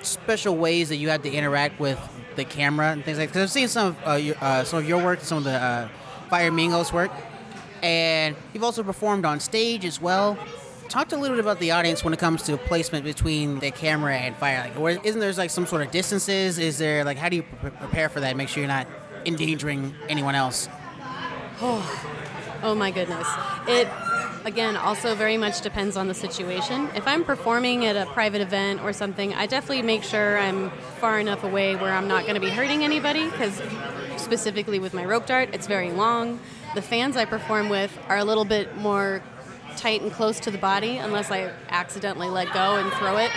special 0.05 0.55
ways 0.55 0.89
that 0.89 0.97
you 0.97 1.09
have 1.09 1.23
to 1.23 1.31
interact 1.31 1.79
with 1.79 1.99
the 2.35 2.45
camera 2.45 2.91
and 2.91 3.03
things 3.03 3.17
like? 3.17 3.29
That? 3.29 3.33
Because 3.33 3.49
I've 3.49 3.53
seen 3.53 3.67
some 3.67 3.87
of 3.87 4.07
uh, 4.07 4.13
your, 4.13 4.35
uh, 4.41 4.63
some 4.63 4.79
of 4.79 4.87
your 4.87 5.03
work, 5.03 5.21
some 5.21 5.39
of 5.39 5.43
the 5.43 5.51
uh, 5.51 5.89
Firemingos 6.31 6.93
work, 6.93 7.11
and 7.83 8.35
you've 8.53 8.63
also 8.63 8.83
performed 8.83 9.25
on 9.25 9.39
stage 9.39 9.85
as 9.85 10.01
well. 10.01 10.37
Talk 10.89 11.09
to 11.09 11.15
a 11.15 11.19
little 11.19 11.35
bit 11.35 11.43
about 11.43 11.59
the 11.59 11.71
audience 11.71 12.03
when 12.03 12.13
it 12.13 12.19
comes 12.19 12.43
to 12.43 12.57
placement 12.57 13.03
between 13.03 13.59
the 13.59 13.71
camera 13.71 14.15
and 14.15 14.35
fire. 14.35 14.59
Like, 14.59 14.77
where, 14.77 14.99
isn't 15.03 15.19
there 15.19 15.33
like 15.33 15.49
some 15.49 15.65
sort 15.65 15.81
of 15.81 15.91
distances? 15.91 16.59
Is 16.59 16.77
there 16.77 17.03
like 17.03 17.17
how 17.17 17.27
do 17.29 17.37
you 17.37 17.43
pre- 17.43 17.71
prepare 17.71 18.07
for 18.09 18.19
that? 18.19 18.37
Make 18.37 18.49
sure 18.49 18.61
you're 18.61 18.67
not 18.67 18.87
endangering 19.25 19.95
anyone 20.09 20.35
else. 20.35 20.69
Oh, 21.61 22.11
Oh 22.63 22.73
my 22.73 22.89
goodness. 22.89 23.27
It 23.67 23.87
again 24.45 24.77
also 24.77 25.15
very 25.15 25.37
much 25.37 25.61
depends 25.61 25.97
on 25.97 26.07
the 26.07 26.13
situation. 26.13 26.87
If 26.95 27.07
I'm 27.07 27.23
performing 27.23 27.85
at 27.85 27.95
a 27.95 28.09
private 28.11 28.41
event 28.41 28.81
or 28.81 28.93
something, 28.93 29.33
I 29.33 29.47
definitely 29.47 29.81
make 29.81 30.03
sure 30.03 30.37
I'm 30.37 30.69
far 30.99 31.19
enough 31.19 31.43
away 31.43 31.75
where 31.75 31.91
I'm 31.91 32.07
not 32.07 32.23
going 32.23 32.35
to 32.35 32.41
be 32.41 32.49
hurting 32.49 32.83
anybody 32.83 33.25
because 33.29 33.59
specifically 34.17 34.79
with 34.79 34.93
my 34.93 35.03
rope 35.03 35.25
dart, 35.25 35.49
it's 35.53 35.67
very 35.67 35.91
long. 35.91 36.39
The 36.75 36.81
fans 36.81 37.17
I 37.17 37.25
perform 37.25 37.69
with 37.69 37.97
are 38.07 38.17
a 38.17 38.23
little 38.23 38.45
bit 38.45 38.77
more 38.77 39.21
tight 39.77 40.01
and 40.01 40.11
close 40.11 40.39
to 40.39 40.51
the 40.51 40.57
body 40.57 40.97
unless 40.97 41.31
I 41.31 41.51
accidentally 41.69 42.29
let 42.29 42.53
go 42.53 42.75
and 42.77 42.91
throw 42.93 43.17
it. 43.17 43.29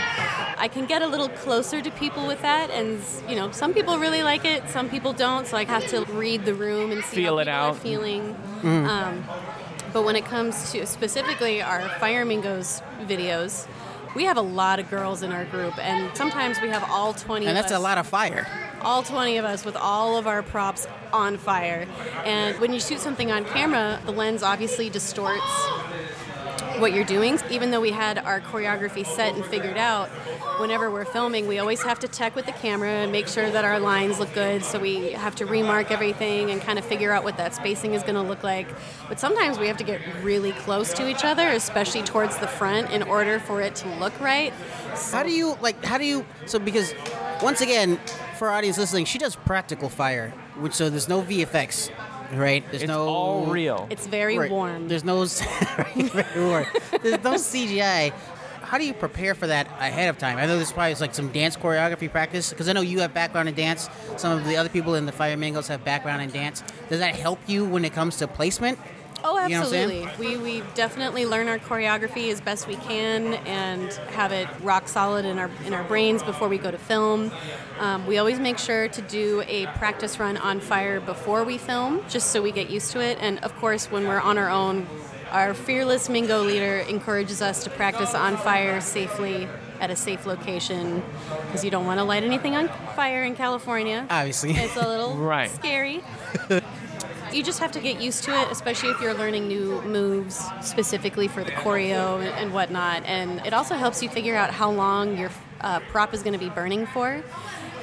I 0.60 0.68
can 0.68 0.86
get 0.86 1.02
a 1.02 1.06
little 1.06 1.28
closer 1.28 1.80
to 1.82 1.90
people 1.92 2.26
with 2.26 2.42
that 2.42 2.70
and 2.70 3.00
you 3.28 3.34
know, 3.34 3.50
some 3.50 3.74
people 3.74 3.98
really 3.98 4.22
like 4.22 4.44
it, 4.44 4.68
some 4.68 4.88
people 4.88 5.12
don't, 5.12 5.46
so 5.46 5.56
I 5.56 5.64
have 5.64 5.86
to 5.88 6.04
read 6.12 6.44
the 6.44 6.54
room 6.54 6.92
and 6.92 7.02
see 7.04 7.16
Feel 7.16 7.34
how 7.36 7.40
it 7.40 7.48
out. 7.48 7.70
are 7.70 7.74
feeling. 7.80 8.36
Um, 8.62 9.24
but 9.92 10.04
when 10.04 10.16
it 10.16 10.24
comes 10.24 10.72
to 10.72 10.86
specifically 10.86 11.62
our 11.62 11.80
Firemingos 11.80 12.82
videos, 13.06 13.66
we 14.14 14.24
have 14.24 14.36
a 14.36 14.42
lot 14.42 14.78
of 14.78 14.88
girls 14.90 15.22
in 15.22 15.32
our 15.32 15.44
group, 15.44 15.78
and 15.78 16.16
sometimes 16.16 16.60
we 16.60 16.68
have 16.68 16.84
all 16.90 17.12
20 17.14 17.46
And 17.46 17.56
that's 17.56 17.72
us, 17.72 17.78
a 17.78 17.80
lot 17.80 17.98
of 17.98 18.06
fire. 18.06 18.46
all 18.82 19.02
20 19.02 19.36
of 19.36 19.44
us 19.44 19.64
with 19.64 19.76
all 19.76 20.16
of 20.16 20.26
our 20.26 20.42
props 20.42 20.86
on 21.12 21.36
fire. 21.36 21.86
And 22.24 22.58
when 22.58 22.72
you 22.72 22.80
shoot 22.80 23.00
something 23.00 23.30
on 23.30 23.44
camera, 23.44 24.00
the 24.06 24.12
lens 24.12 24.42
obviously 24.42 24.88
distorts 24.90 25.42
what 26.80 26.92
you're 26.92 27.04
doing. 27.04 27.38
Even 27.50 27.70
though 27.70 27.80
we 27.80 27.90
had 27.90 28.18
our 28.18 28.40
choreography 28.40 29.04
set 29.06 29.34
and 29.34 29.44
figured 29.44 29.76
out, 29.76 30.08
whenever 30.60 30.90
we're 30.90 31.04
filming, 31.04 31.46
we 31.46 31.58
always 31.58 31.82
have 31.82 31.98
to 32.00 32.08
check 32.08 32.34
with 32.34 32.46
the 32.46 32.52
camera 32.52 32.88
and 32.88 33.12
make 33.12 33.28
sure 33.28 33.50
that 33.50 33.64
our 33.64 33.78
lines 33.78 34.18
look 34.18 34.32
good. 34.34 34.64
So 34.64 34.78
we 34.78 35.12
have 35.12 35.34
to 35.36 35.46
remark 35.46 35.90
everything 35.90 36.50
and 36.50 36.60
kind 36.60 36.78
of 36.78 36.84
figure 36.84 37.12
out 37.12 37.24
what 37.24 37.36
that 37.36 37.54
spacing 37.54 37.94
is 37.94 38.02
going 38.02 38.14
to 38.14 38.22
look 38.22 38.42
like. 38.42 38.68
But 39.08 39.20
sometimes 39.20 39.58
we 39.58 39.66
have 39.66 39.76
to 39.78 39.84
get 39.84 40.00
really 40.22 40.52
close 40.52 40.92
to 40.94 41.08
each 41.08 41.24
other, 41.24 41.48
especially 41.48 42.02
towards 42.02 42.38
the 42.38 42.48
front, 42.48 42.90
in 42.90 43.02
order 43.02 43.38
for 43.38 43.60
it 43.62 43.74
to 43.76 43.88
look 43.96 44.18
right. 44.20 44.52
How 45.12 45.22
do 45.22 45.30
you 45.30 45.56
like? 45.60 45.84
How 45.84 45.98
do 45.98 46.04
you? 46.04 46.24
So 46.46 46.58
because 46.58 46.94
once 47.42 47.60
again, 47.60 47.98
for 48.36 48.50
audience 48.50 48.78
listening, 48.78 49.04
she 49.04 49.18
does 49.18 49.36
practical 49.36 49.88
fire, 49.88 50.30
which 50.58 50.74
so 50.74 50.90
there's 50.90 51.08
no 51.08 51.22
VFX, 51.22 51.90
right? 52.32 52.64
There's 52.70 52.82
It's 52.82 52.88
no 52.88 53.06
all 53.08 53.46
real. 53.46 53.86
It's 53.90 54.06
very 54.06 54.38
Right. 54.38 54.50
warm. 54.50 54.88
There's 54.88 55.04
no 55.04 55.24
very 55.84 56.24
warm. 56.36 56.66
There's 57.02 57.22
no 57.24 57.34
CGI. 57.34 58.12
How 58.62 58.76
do 58.76 58.84
you 58.84 58.92
prepare 58.92 59.34
for 59.34 59.46
that 59.46 59.66
ahead 59.80 60.10
of 60.10 60.18
time? 60.18 60.36
I 60.36 60.44
know 60.44 60.56
there's 60.56 60.72
probably 60.72 60.94
like 60.96 61.14
some 61.14 61.28
dance 61.32 61.56
choreography 61.56 62.10
practice 62.10 62.50
because 62.50 62.68
I 62.68 62.74
know 62.74 62.82
you 62.82 63.00
have 63.00 63.14
background 63.14 63.48
in 63.48 63.54
dance. 63.54 63.88
Some 64.18 64.36
of 64.36 64.44
the 64.44 64.56
other 64.58 64.68
people 64.68 64.94
in 64.94 65.06
the 65.06 65.12
Firemingos 65.12 65.68
have 65.68 65.84
background 65.84 66.20
in 66.20 66.30
dance. 66.30 66.62
Does 66.90 66.98
that 67.00 67.14
help 67.16 67.38
you 67.46 67.64
when 67.64 67.86
it 67.86 67.94
comes 67.94 68.16
to 68.18 68.28
placement? 68.28 68.78
Oh, 69.24 69.34
You 69.46 69.54
know 69.54 69.58
what 69.60 69.66
I'm 69.66 69.70
saying? 69.70 70.02
absolutely. 70.06 70.36
we 70.36 70.60
we 70.60 70.62
definitely 70.74 71.26
learn 71.26 71.48
our 71.48 71.58
choreography 71.58 72.30
as 72.30 72.40
best 72.40 72.66
we 72.68 72.76
can 72.76 73.34
and 73.46 73.92
have 74.12 74.32
it 74.32 74.46
rock 74.62 74.88
solid 74.88 75.24
in 75.24 75.38
our 75.38 75.50
in 75.64 75.74
our 75.74 75.82
brains 75.84 76.22
before 76.22 76.48
we 76.48 76.58
go 76.58 76.70
to 76.70 76.78
film. 76.78 77.30
Um, 77.80 78.06
we 78.06 78.18
always 78.18 78.38
make 78.38 78.58
sure 78.58 78.88
to 78.88 79.02
do 79.02 79.42
a 79.46 79.66
practice 79.78 80.18
run 80.18 80.36
on 80.36 80.60
fire 80.60 81.00
before 81.00 81.44
we 81.44 81.58
film, 81.58 82.02
just 82.08 82.28
so 82.30 82.42
we 82.42 82.52
get 82.52 82.70
used 82.70 82.92
to 82.92 83.00
it. 83.00 83.18
And 83.20 83.38
of 83.40 83.54
course, 83.56 83.90
when 83.90 84.06
we're 84.06 84.20
on 84.20 84.38
our 84.38 84.50
own, 84.50 84.86
our 85.30 85.52
fearless 85.54 86.08
Mingo 86.08 86.42
leader 86.42 86.78
encourages 86.78 87.42
us 87.42 87.64
to 87.64 87.70
practice 87.70 88.14
on 88.14 88.36
fire 88.36 88.80
safely 88.80 89.48
at 89.80 89.90
a 89.90 89.96
safe 89.96 90.26
location 90.26 91.02
because 91.46 91.64
you 91.64 91.70
don't 91.70 91.86
want 91.86 91.98
to 91.98 92.04
light 92.04 92.24
anything 92.24 92.56
on 92.56 92.68
fire 92.96 93.22
in 93.22 93.36
California. 93.36 94.06
Obviously. 94.10 94.52
It's 94.52 94.76
a 94.76 94.88
little 94.88 95.14
Right. 95.34 95.50
scary. 95.50 96.02
You 97.38 97.44
just 97.44 97.60
have 97.60 97.70
to 97.70 97.80
get 97.80 98.00
used 98.00 98.24
to 98.24 98.32
it, 98.32 98.48
especially 98.50 98.90
if 98.90 99.00
you're 99.00 99.14
learning 99.14 99.46
new 99.46 99.80
moves 99.82 100.44
specifically 100.60 101.28
for 101.28 101.44
the 101.44 101.52
choreo 101.52 102.18
and, 102.18 102.34
and 102.34 102.52
whatnot. 102.52 103.04
And 103.04 103.38
it 103.46 103.52
also 103.52 103.76
helps 103.76 104.02
you 104.02 104.08
figure 104.08 104.34
out 104.34 104.50
how 104.50 104.72
long 104.72 105.16
your 105.16 105.30
uh, 105.60 105.78
prop 105.88 106.12
is 106.12 106.24
going 106.24 106.32
to 106.32 106.38
be 106.40 106.48
burning 106.48 106.84
for, 106.86 107.22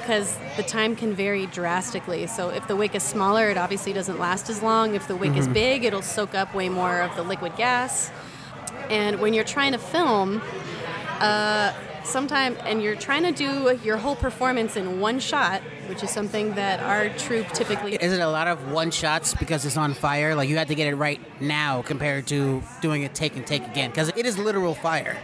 because 0.00 0.36
the 0.58 0.62
time 0.62 0.94
can 0.94 1.14
vary 1.14 1.46
drastically. 1.46 2.26
So 2.26 2.50
if 2.50 2.68
the 2.68 2.76
wick 2.76 2.94
is 2.94 3.02
smaller, 3.02 3.48
it 3.48 3.56
obviously 3.56 3.94
doesn't 3.94 4.18
last 4.18 4.50
as 4.50 4.62
long. 4.62 4.94
If 4.94 5.08
the 5.08 5.16
wick 5.16 5.34
is 5.38 5.48
big, 5.48 5.84
it'll 5.84 6.02
soak 6.02 6.34
up 6.34 6.54
way 6.54 6.68
more 6.68 7.00
of 7.00 7.16
the 7.16 7.22
liquid 7.22 7.56
gas. 7.56 8.10
And 8.90 9.20
when 9.20 9.32
you're 9.32 9.42
trying 9.44 9.72
to 9.72 9.78
film, 9.78 10.42
sometime 12.04 12.58
and 12.66 12.82
you're 12.82 12.94
trying 12.94 13.22
to 13.22 13.32
do 13.32 13.80
your 13.82 13.96
whole 13.96 14.16
performance 14.16 14.76
in 14.76 15.00
one 15.00 15.18
shot, 15.18 15.62
which 15.88 16.02
is 16.02 16.10
something 16.10 16.54
that 16.54 16.80
our 16.80 17.08
troupe 17.18 17.48
typically 17.52 17.94
Is 17.94 18.12
it 18.12 18.20
a 18.20 18.28
lot 18.28 18.46
of 18.48 18.70
one 18.72 18.90
shots 18.90 19.34
because 19.34 19.64
it's 19.64 19.76
on 19.76 19.94
fire? 19.94 20.34
Like 20.34 20.48
you 20.48 20.56
have 20.58 20.68
to 20.68 20.74
get 20.74 20.88
it 20.88 20.94
right 20.96 21.20
now 21.40 21.82
compared 21.82 22.26
to 22.28 22.62
doing 22.80 23.02
it 23.02 23.14
take 23.14 23.36
and 23.36 23.46
take 23.46 23.66
again 23.66 23.90
because 23.90 24.08
it 24.16 24.26
is 24.26 24.38
literal 24.38 24.74
fire. 24.74 25.16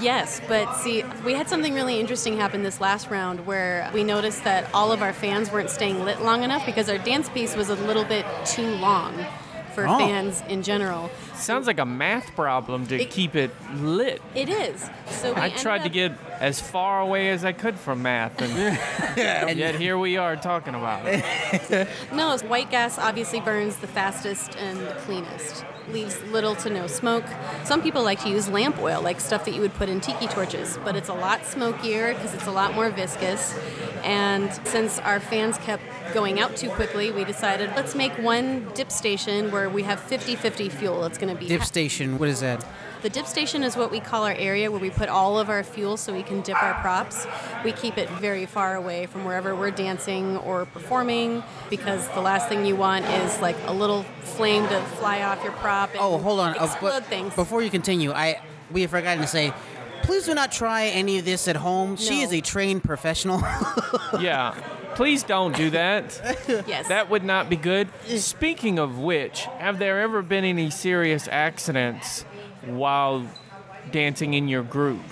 Yes, 0.00 0.40
but 0.48 0.74
see, 0.74 1.04
we 1.24 1.34
had 1.34 1.48
something 1.48 1.72
really 1.72 2.00
interesting 2.00 2.36
happen 2.36 2.64
this 2.64 2.80
last 2.80 3.10
round 3.10 3.46
where 3.46 3.88
we 3.94 4.02
noticed 4.02 4.42
that 4.42 4.68
all 4.74 4.90
of 4.90 5.02
our 5.02 5.12
fans 5.12 5.52
weren't 5.52 5.70
staying 5.70 6.04
lit 6.04 6.20
long 6.20 6.42
enough 6.42 6.66
because 6.66 6.88
our 6.88 6.98
dance 6.98 7.28
piece 7.28 7.54
was 7.54 7.68
a 7.68 7.76
little 7.76 8.04
bit 8.04 8.26
too 8.44 8.74
long 8.76 9.14
for 9.72 9.86
Oh. 9.86 9.98
fans 9.98 10.42
in 10.48 10.62
general. 10.64 11.10
Sounds 11.36 11.66
like 11.66 11.78
a 11.80 11.84
math 11.84 12.34
problem 12.34 12.86
to 12.88 13.00
It- 13.00 13.10
keep 13.10 13.34
it 13.34 13.50
lit. 13.74 14.22
It 14.34 14.48
is. 14.48 14.88
So 15.08 15.32
we 15.32 15.40
I 15.40 15.44
ended 15.46 15.58
tried 15.60 15.82
to 15.84 15.88
get 15.88 16.12
as 16.40 16.60
far 16.60 17.00
away 17.00 17.30
as 17.30 17.44
I 17.44 17.52
could 17.52 17.78
from 17.78 18.02
math, 18.02 18.40
and 18.40 18.52
And 19.18 19.58
yet 19.58 19.74
here 19.76 19.96
we 19.98 20.16
are 20.16 20.36
talking 20.36 20.74
about 20.74 21.02
it. 21.06 21.88
No, 22.12 22.36
white 22.38 22.70
gas 22.70 22.98
obviously 22.98 23.40
burns 23.40 23.76
the 23.76 23.86
fastest 23.86 24.56
and 24.56 24.78
the 24.80 24.92
cleanest. 25.04 25.64
Leaves 25.90 26.22
little 26.24 26.54
to 26.56 26.70
no 26.70 26.86
smoke. 26.86 27.24
Some 27.64 27.82
people 27.82 28.02
like 28.02 28.20
to 28.22 28.30
use 28.30 28.48
lamp 28.48 28.78
oil, 28.80 29.02
like 29.02 29.20
stuff 29.20 29.44
that 29.44 29.52
you 29.54 29.60
would 29.60 29.74
put 29.74 29.88
in 29.88 30.00
tiki 30.00 30.26
torches, 30.26 30.78
but 30.84 30.96
it's 30.96 31.08
a 31.10 31.14
lot 31.14 31.44
smokier 31.44 32.14
because 32.14 32.32
it's 32.34 32.46
a 32.46 32.50
lot 32.52 32.74
more 32.74 32.88
viscous. 32.90 33.54
And 34.02 34.52
since 34.64 34.98
our 35.00 35.20
fans 35.20 35.58
kept 35.58 35.82
going 36.14 36.40
out 36.40 36.56
too 36.56 36.70
quickly, 36.70 37.10
we 37.10 37.24
decided 37.24 37.70
let's 37.76 37.94
make 37.94 38.12
one 38.18 38.66
dip 38.74 38.90
station 38.90 39.50
where 39.50 39.68
we 39.68 39.82
have 39.82 40.00
50 40.00 40.36
50 40.36 40.68
fuel. 40.70 41.04
It's 41.04 41.18
going 41.24 41.36
to 41.36 41.40
be 41.40 41.48
Dip 41.48 41.64
station. 41.64 42.18
What 42.18 42.28
is 42.28 42.40
that? 42.40 42.64
the 43.02 43.10
dip 43.10 43.26
station 43.26 43.62
is 43.62 43.76
what 43.76 43.90
we 43.90 44.00
call 44.00 44.24
our 44.24 44.32
area 44.32 44.70
where 44.70 44.80
we 44.80 44.88
put 44.88 45.10
all 45.10 45.38
of 45.38 45.50
our 45.50 45.62
fuel 45.62 45.98
so 45.98 46.10
we 46.14 46.22
can 46.22 46.40
dip 46.40 46.60
our 46.62 46.72
props. 46.80 47.26
We 47.62 47.72
keep 47.72 47.98
it 47.98 48.08
very 48.08 48.46
far 48.46 48.76
away 48.76 49.04
from 49.04 49.26
wherever 49.26 49.54
we're 49.54 49.72
dancing 49.72 50.38
or 50.38 50.64
performing 50.64 51.42
because 51.68 52.08
the 52.14 52.22
last 52.22 52.48
thing 52.48 52.64
you 52.64 52.76
want 52.76 53.04
is 53.04 53.38
like 53.42 53.56
a 53.66 53.74
little 53.74 54.04
flame 54.22 54.66
to 54.68 54.80
fly 54.96 55.22
off 55.22 55.44
your 55.44 55.52
prop 55.52 55.90
and 55.90 55.98
Oh, 56.00 56.16
hold 56.16 56.40
on. 56.40 56.58
Uh, 56.58 56.64
explode 56.64 56.90
but 56.92 57.04
things. 57.04 57.34
Before 57.34 57.60
you 57.60 57.68
continue, 57.68 58.10
I 58.10 58.40
we 58.72 58.80
have 58.80 58.90
forgotten 58.90 59.20
to 59.20 59.28
say, 59.28 59.52
please 60.02 60.24
do 60.24 60.34
not 60.34 60.50
try 60.50 60.86
any 60.86 61.18
of 61.18 61.26
this 61.26 61.46
at 61.46 61.56
home. 61.56 61.96
She 61.96 62.22
is 62.22 62.32
a 62.32 62.40
trained 62.40 62.84
professional. 62.84 63.42
Yeah. 64.20 64.54
Please 64.94 65.22
don't 65.22 65.56
do 65.56 65.70
that. 65.70 66.20
Yes. 66.66 66.88
That 66.88 67.10
would 67.10 67.24
not 67.24 67.50
be 67.50 67.56
good. 67.56 67.88
Speaking 68.06 68.78
of 68.78 68.98
which, 68.98 69.44
have 69.58 69.78
there 69.78 70.00
ever 70.00 70.22
been 70.22 70.44
any 70.44 70.70
serious 70.70 71.28
accidents 71.30 72.22
while 72.64 73.26
dancing 73.90 74.34
in 74.34 74.48
your 74.48 74.62
group? 74.62 75.02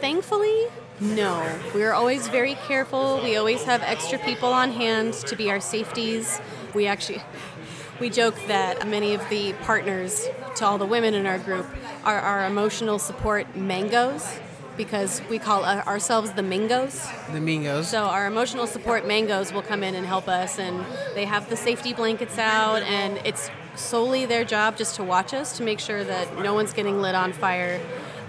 Thankfully, 0.00 0.66
no. 1.00 1.58
We're 1.74 1.92
always 1.92 2.28
very 2.28 2.54
careful. 2.66 3.20
We 3.22 3.36
always 3.36 3.64
have 3.64 3.82
extra 3.82 4.18
people 4.18 4.52
on 4.52 4.72
hand 4.72 5.14
to 5.14 5.36
be 5.36 5.50
our 5.50 5.60
safeties. 5.60 6.40
We 6.72 6.86
actually 6.86 7.22
we 8.00 8.10
joke 8.10 8.36
that 8.46 8.86
many 8.86 9.14
of 9.14 9.28
the 9.28 9.52
partners 9.64 10.26
to 10.56 10.64
all 10.66 10.78
the 10.78 10.86
women 10.86 11.14
in 11.14 11.26
our 11.26 11.38
group 11.38 11.66
are 12.04 12.18
our 12.18 12.46
emotional 12.46 12.98
support 12.98 13.56
mangoes 13.56 14.38
because 14.76 15.22
we 15.28 15.38
call 15.38 15.64
uh, 15.64 15.82
ourselves 15.86 16.32
the 16.32 16.42
mingos. 16.42 17.08
The 17.32 17.38
Mingos. 17.38 17.84
So 17.84 18.04
our 18.04 18.26
emotional 18.26 18.66
support 18.66 19.06
mangoes 19.06 19.52
will 19.52 19.62
come 19.62 19.82
in 19.82 19.94
and 19.94 20.06
help 20.06 20.28
us, 20.28 20.58
and 20.58 20.84
they 21.14 21.24
have 21.24 21.48
the 21.48 21.56
safety 21.56 21.92
blankets 21.92 22.38
out, 22.38 22.82
and 22.82 23.18
it's 23.24 23.50
solely 23.76 24.26
their 24.26 24.44
job 24.44 24.76
just 24.76 24.96
to 24.96 25.04
watch 25.04 25.34
us 25.34 25.56
to 25.56 25.62
make 25.62 25.80
sure 25.80 26.04
that 26.04 26.38
no 26.38 26.54
one's 26.54 26.72
getting 26.72 27.00
lit 27.00 27.14
on 27.14 27.32
fire. 27.32 27.80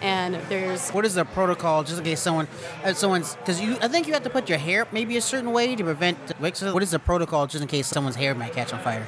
And 0.01 0.35
there's 0.49 0.91
what 0.91 1.05
is 1.05 1.15
the 1.15 1.25
protocol 1.25 1.83
just 1.83 1.99
in 1.99 2.03
case 2.03 2.19
someone, 2.19 2.47
uh, 2.83 2.93
someone's, 2.93 3.35
because 3.35 3.61
you, 3.61 3.77
I 3.81 3.87
think 3.87 4.07
you 4.07 4.13
have 4.13 4.23
to 4.23 4.29
put 4.29 4.49
your 4.49 4.57
hair 4.57 4.85
maybe 4.91 5.17
a 5.17 5.21
certain 5.21 5.51
way 5.51 5.75
to 5.75 5.83
prevent 5.83 6.17
wicks. 6.39 6.61
What 6.61 6.83
is 6.83 6.91
the 6.91 6.99
protocol 6.99 7.47
just 7.47 7.61
in 7.61 7.67
case 7.67 7.87
someone's 7.87 8.17
hair 8.17 8.35
might 8.35 8.53
catch 8.53 8.73
on 8.73 8.81
fire? 8.81 9.07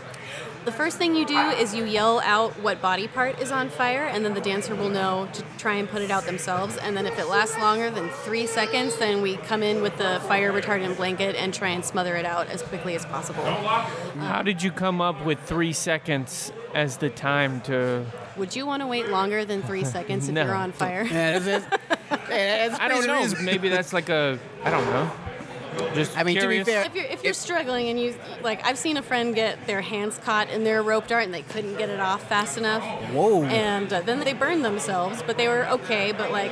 The 0.68 0.74
first 0.74 0.98
thing 0.98 1.16
you 1.16 1.26
do 1.26 1.38
is 1.38 1.74
you 1.74 1.86
yell 1.86 2.20
out 2.26 2.52
what 2.60 2.82
body 2.82 3.08
part 3.08 3.40
is 3.40 3.52
on 3.54 3.70
fire, 3.70 4.04
and 4.06 4.26
then 4.26 4.34
the 4.34 4.42
dancer 4.42 4.76
will 4.76 4.90
know 4.90 5.26
to 5.32 5.42
try 5.58 5.76
and 5.76 5.88
put 5.88 6.02
it 6.02 6.12
out 6.12 6.26
themselves. 6.26 6.76
And 6.76 6.96
then 6.98 7.06
if 7.06 7.18
it 7.18 7.28
lasts 7.30 7.58
longer 7.58 7.90
than 7.90 8.10
three 8.10 8.46
seconds, 8.46 8.98
then 8.98 9.22
we 9.22 9.38
come 9.38 9.64
in 9.64 9.82
with 9.82 9.96
the 9.98 10.22
fire 10.28 10.52
retardant 10.52 10.98
blanket 10.98 11.38
and 11.38 11.54
try 11.54 11.70
and 11.70 11.86
smother 11.86 12.18
it 12.18 12.26
out 12.26 12.48
as 12.50 12.62
quickly 12.64 12.96
as 12.96 13.06
possible. 13.06 13.46
How 13.46 14.42
did 14.42 14.62
you 14.62 14.70
come 14.72 15.00
up 15.00 15.24
with 15.26 15.40
three 15.40 15.72
seconds 15.72 16.52
as 16.76 16.98
the 16.98 17.10
time 17.10 17.62
to? 17.62 18.06
Would 18.36 18.54
you 18.54 18.66
want 18.66 18.82
to 18.82 18.88
wait 18.88 19.08
longer 19.08 19.46
than 19.46 19.64
three 19.64 19.84
seconds 19.96 20.28
if 20.28 20.36
No. 20.36 20.44
you're 20.44 20.54
on 20.54 20.74
fire? 20.74 21.04
Yeah, 21.10 21.40
that's 21.40 21.66
it. 21.66 21.80
Yeah, 22.30 22.68
that's 22.68 22.80
I 22.80 22.88
don't 22.90 23.08
know. 23.08 23.26
Maybe 23.42 23.70
that's 23.70 23.94
like 23.94 24.10
a. 24.10 24.38
I 24.64 24.70
don't 24.70 24.86
know. 24.86 25.10
Just 25.94 26.18
I 26.18 26.24
mean, 26.24 26.40
to 26.40 26.48
be 26.48 26.64
fair- 26.64 26.84
If 26.86 26.96
you're 26.96 27.06
if 27.06 27.24
you're 27.24 27.34
struggling 27.34 27.90
and 27.90 28.00
you 28.00 28.16
like, 28.44 28.66
I've 28.66 28.78
seen 28.78 28.98
a 28.98 29.02
friend 29.02 29.34
get 29.36 29.66
their 29.68 29.82
hands 29.82 30.18
caught 30.20 30.50
in 30.50 30.64
their 30.64 30.82
rope 30.84 31.08
dart 31.08 31.24
and 31.26 31.34
they 31.34 31.42
couldn't 31.44 31.78
get 31.78 31.90
it 31.90 32.00
off 32.00 32.28
fast 32.28 32.58
enough. 32.58 32.84
Whoa. 33.12 33.44
And 33.44 33.92
uh, 33.92 34.02
then 34.02 34.20
they 34.20 34.34
burned 34.34 34.64
themselves, 34.66 35.22
but 35.26 35.38
they 35.38 35.48
were 35.48 35.68
okay. 35.70 36.12
But 36.12 36.32
like, 36.32 36.52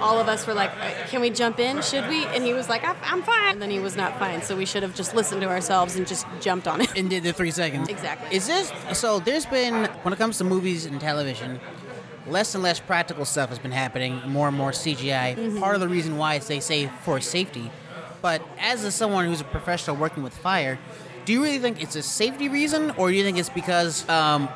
all 0.00 0.18
of 0.18 0.28
us 0.28 0.46
were 0.46 0.54
like, 0.54 0.70
"Uh, 0.80 0.90
"Can 1.08 1.20
we 1.20 1.30
jump 1.30 1.58
in? 1.58 1.80
Should 1.82 2.08
we?" 2.08 2.24
And 2.26 2.44
he 2.44 2.52
was 2.52 2.68
like, 2.68 2.84
"I'm 2.84 2.96
I'm 3.02 3.22
fine." 3.22 3.52
And 3.54 3.62
then 3.62 3.70
he 3.70 3.78
was 3.78 3.96
not 3.96 4.18
fine, 4.18 4.42
so 4.42 4.56
we 4.56 4.66
should 4.66 4.82
have 4.82 4.94
just 4.94 5.14
listened 5.14 5.40
to 5.42 5.48
ourselves 5.48 5.96
and 5.96 6.06
just 6.06 6.26
jumped 6.40 6.66
on 6.68 6.80
it. 6.80 6.90
and 6.96 7.08
did 7.08 7.22
the 7.22 7.32
three 7.32 7.50
seconds. 7.50 7.88
Exactly. 7.88 8.36
Is 8.36 8.46
this 8.46 8.72
so? 8.92 9.18
There's 9.20 9.46
been 9.46 9.86
when 10.02 10.12
it 10.12 10.18
comes 10.18 10.38
to 10.38 10.44
movies 10.44 10.84
and 10.84 11.00
television, 11.00 11.60
less 12.26 12.54
and 12.54 12.62
less 12.62 12.80
practical 12.80 13.24
stuff 13.24 13.48
has 13.50 13.58
been 13.58 13.72
happening. 13.72 14.20
More 14.26 14.48
and 14.48 14.56
more 14.56 14.72
CGI. 14.72 15.36
Mm-hmm. 15.36 15.58
Part 15.60 15.74
of 15.76 15.80
the 15.80 15.88
reason 15.88 16.18
why 16.18 16.34
is 16.34 16.48
they 16.48 16.60
say 16.60 16.90
for 17.02 17.20
safety. 17.20 17.70
But 18.24 18.40
as 18.58 18.84
a, 18.84 18.90
someone 18.90 19.26
who's 19.26 19.42
a 19.42 19.44
professional 19.44 19.96
working 19.96 20.22
with 20.22 20.34
fire, 20.34 20.78
do 21.26 21.34
you 21.34 21.42
really 21.42 21.58
think 21.58 21.82
it's 21.82 21.94
a 21.94 22.00
safety 22.02 22.48
reason, 22.48 22.90
or 22.92 23.10
do 23.10 23.16
you 23.16 23.22
think 23.22 23.36
it's 23.36 23.50
because 23.50 24.08
um, 24.08 24.48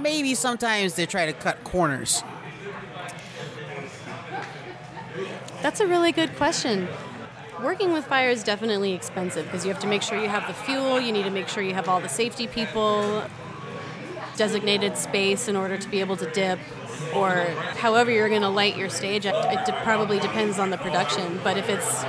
maybe 0.00 0.34
sometimes 0.34 0.94
they 0.96 1.06
try 1.06 1.24
to 1.26 1.32
cut 1.32 1.62
corners? 1.62 2.24
That's 5.62 5.78
a 5.78 5.86
really 5.86 6.10
good 6.10 6.34
question. 6.34 6.88
Working 7.62 7.92
with 7.92 8.04
fire 8.04 8.30
is 8.30 8.42
definitely 8.42 8.94
expensive 8.94 9.44
because 9.44 9.64
you 9.64 9.72
have 9.72 9.80
to 9.82 9.86
make 9.86 10.02
sure 10.02 10.20
you 10.20 10.28
have 10.28 10.48
the 10.48 10.52
fuel, 10.52 10.98
you 10.98 11.12
need 11.12 11.22
to 11.22 11.30
make 11.30 11.46
sure 11.46 11.62
you 11.62 11.74
have 11.74 11.88
all 11.88 12.00
the 12.00 12.08
safety 12.08 12.48
people, 12.48 13.22
designated 14.36 14.96
space 14.96 15.48
in 15.48 15.56
order 15.56 15.76
to 15.76 15.88
be 15.88 16.00
able 16.00 16.16
to 16.16 16.30
dip, 16.30 16.58
or 17.14 17.44
however 17.76 18.10
you're 18.10 18.28
going 18.28 18.42
to 18.42 18.48
light 18.48 18.76
your 18.76 18.88
stage. 18.88 19.26
It 19.26 19.74
probably 19.82 20.18
depends 20.18 20.58
on 20.58 20.70
the 20.70 20.78
production, 20.78 21.40
but 21.42 21.56
if 21.56 21.68
it's 21.68 22.04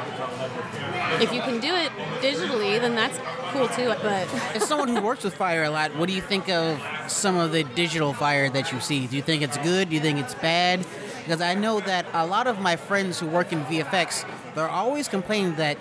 if 1.21 1.33
you 1.33 1.41
can 1.41 1.59
do 1.59 1.73
it 1.73 1.91
digitally, 2.21 2.79
then 2.79 2.95
that's 2.95 3.17
cool 3.51 3.67
too. 3.69 3.93
But 4.01 4.27
As 4.55 4.67
someone 4.67 4.89
who 4.89 5.01
works 5.01 5.23
with 5.23 5.35
fire 5.35 5.63
a 5.63 5.69
lot, 5.69 5.95
what 5.95 6.09
do 6.09 6.15
you 6.15 6.21
think 6.21 6.49
of 6.49 6.81
some 7.07 7.37
of 7.37 7.51
the 7.51 7.63
digital 7.63 8.13
fire 8.13 8.49
that 8.49 8.71
you 8.71 8.79
see? 8.79 9.07
Do 9.07 9.15
you 9.15 9.21
think 9.21 9.41
it's 9.41 9.57
good? 9.59 9.89
Do 9.89 9.95
you 9.95 10.01
think 10.01 10.19
it's 10.19 10.35
bad? 10.35 10.85
Because 11.23 11.41
I 11.41 11.53
know 11.55 11.79
that 11.79 12.05
a 12.13 12.25
lot 12.25 12.47
of 12.47 12.59
my 12.59 12.75
friends 12.75 13.19
who 13.19 13.27
work 13.27 13.51
in 13.51 13.63
VFX, 13.65 14.25
they're 14.53 14.69
always 14.69 15.07
complaining 15.07 15.55
that 15.55 15.77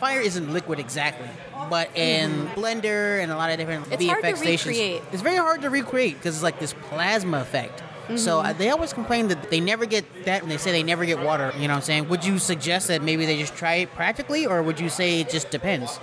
fire 0.00 0.20
isn't 0.20 0.52
liquid 0.52 0.80
exactly. 0.80 1.28
But 1.68 1.94
in 1.96 2.46
Blender 2.56 3.22
and 3.22 3.30
a 3.30 3.36
lot 3.36 3.50
of 3.50 3.58
different 3.58 3.84
Mm-hmm. 3.84 3.92
It's 3.92 4.02
VFX 4.02 4.08
hard 4.08 4.24
to 4.24 4.36
stations, 4.36 4.76
recreate. 4.76 5.02
it's 5.12 5.22
very 5.22 5.36
hard 5.36 5.62
to 5.62 5.70
recreate 5.70 6.16
because 6.16 6.34
it's 6.34 6.42
like 6.42 6.58
this 6.58 6.74
plasma 6.88 7.40
effect. 7.40 7.80
Mm-hmm. 7.80 8.16
So 8.16 8.40
uh, 8.40 8.52
they 8.52 8.70
always 8.70 8.92
complain 8.92 9.28
that 9.28 9.50
they 9.50 9.60
never 9.60 9.86
get 9.86 10.04
that 10.24 10.42
when 10.42 10.48
they 10.48 10.56
say 10.56 10.72
they 10.72 10.82
never 10.82 11.04
get 11.04 11.20
water. 11.20 11.52
You 11.54 11.68
know 11.68 11.74
what 11.74 11.76
I'm 11.76 11.82
saying? 11.82 12.08
Would 12.08 12.24
you 12.24 12.38
suggest 12.38 12.88
that 12.88 13.02
maybe 13.02 13.26
they 13.26 13.38
just 13.38 13.54
try 13.54 13.74
it 13.76 13.94
practically, 13.94 14.46
or 14.46 14.62
would 14.62 14.80
you 14.80 14.88
say 14.88 15.20
it 15.20 15.28
just 15.30 15.50
depends? 15.50 16.00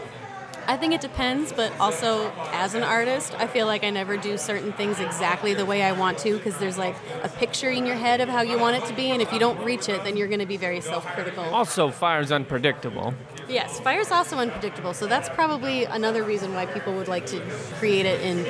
I 0.70 0.76
think 0.76 0.94
it 0.94 1.00
depends, 1.00 1.54
but 1.54 1.72
also 1.80 2.30
as 2.52 2.74
an 2.74 2.84
artist, 2.84 3.34
I 3.40 3.48
feel 3.48 3.68
like 3.68 3.86
I 3.86 3.90
never 3.90 4.18
do 4.18 4.38
certain 4.38 4.74
things 4.74 5.00
exactly 5.00 5.54
the 5.54 5.66
way 5.66 5.82
I 5.82 5.94
want 5.94 6.18
to 6.20 6.38
because 6.38 6.58
there's 6.58 6.78
like 6.78 6.96
a 7.24 7.30
picture 7.30 7.70
in 7.70 7.86
your 7.86 7.96
head 7.96 8.20
of 8.20 8.28
how 8.28 8.42
you 8.42 8.60
want 8.60 8.76
it 8.76 8.86
to 8.88 8.94
be, 8.94 9.12
and 9.12 9.22
if 9.22 9.32
you 9.32 9.40
don't 9.40 9.64
reach 9.64 9.88
it, 9.88 10.04
then 10.04 10.18
you're 10.18 10.28
going 10.28 10.42
to 10.42 10.46
be 10.46 10.58
very 10.58 10.82
self 10.82 11.06
critical. 11.08 11.44
Also, 11.46 11.90
fire's 11.90 12.32
unpredictable. 12.34 13.14
Yes, 13.50 13.80
fire 13.80 14.02
is 14.02 14.12
also 14.12 14.38
unpredictable, 14.38 14.94
so 14.94 15.08
that's 15.08 15.30
probably 15.30 15.86
another 15.86 16.24
reason 16.24 16.54
why 16.54 16.66
people 16.66 16.94
would 16.96 17.08
like 17.08 17.26
to 17.28 17.40
create 17.80 18.06
it 18.06 18.22
in 18.22 18.44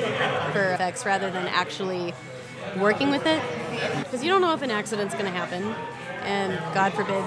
for 0.52 0.72
effects 0.72 1.06
rather 1.06 1.30
than 1.30 1.46
actually 1.46 2.12
working 2.76 3.10
with 3.10 3.24
it. 3.24 3.40
Because 4.02 4.24
you 4.24 4.30
don't 4.30 4.40
know 4.40 4.52
if 4.54 4.62
an 4.62 4.72
accident's 4.72 5.14
going 5.14 5.26
to 5.26 5.30
happen, 5.30 5.72
and 6.22 6.58
God 6.74 6.92
forbid 6.94 7.22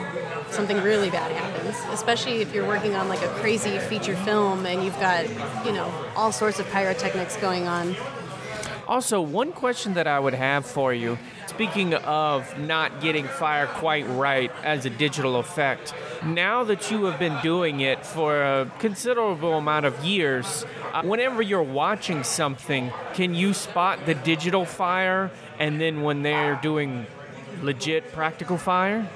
something 0.52 0.82
really 0.82 1.10
bad 1.10 1.32
happens, 1.32 1.78
especially 1.94 2.42
if 2.42 2.54
you're 2.54 2.68
working 2.68 2.96
on 2.96 3.08
like 3.08 3.22
a 3.22 3.30
crazy 3.40 3.80
feature 3.80 4.18
film 4.18 4.66
and 4.66 4.84
you've 4.84 5.00
got, 5.00 5.28
you 5.66 5.72
know, 5.72 5.90
all 6.16 6.34
sorts 6.34 6.60
of 6.60 6.70
pyrotechnics 6.72 7.38
going 7.38 7.68
on. 7.68 7.96
Also, 8.92 9.22
one 9.22 9.54
question 9.54 9.94
that 9.94 10.06
I 10.06 10.20
would 10.20 10.34
have 10.34 10.66
for 10.66 10.94
you 10.94 11.18
speaking 11.48 11.94
of 11.94 12.60
not 12.60 13.00
getting 13.00 13.26
fire 13.26 13.66
quite 13.66 14.06
right 14.10 14.52
as 14.66 14.86
a 14.86 14.90
digital 14.90 15.38
effect, 15.38 15.94
now 16.26 16.66
that 16.66 16.92
you 16.92 17.06
have 17.06 17.18
been 17.18 17.38
doing 17.42 17.80
it 17.80 18.06
for 18.06 18.44
a 18.44 18.70
considerable 18.80 19.54
amount 19.54 19.86
of 19.86 20.04
years, 20.04 20.66
uh, 20.92 21.04
whenever 21.04 21.42
you're 21.42 21.64
watching 21.64 22.22
something, 22.22 22.92
can 23.14 23.34
you 23.34 23.54
spot 23.54 24.06
the 24.06 24.14
digital 24.14 24.66
fire 24.66 25.32
and 25.58 25.80
then 25.80 26.02
when 26.02 26.22
they're 26.22 26.60
doing 26.62 27.06
legit 27.62 28.12
practical 28.12 28.58
fire? 28.58 29.08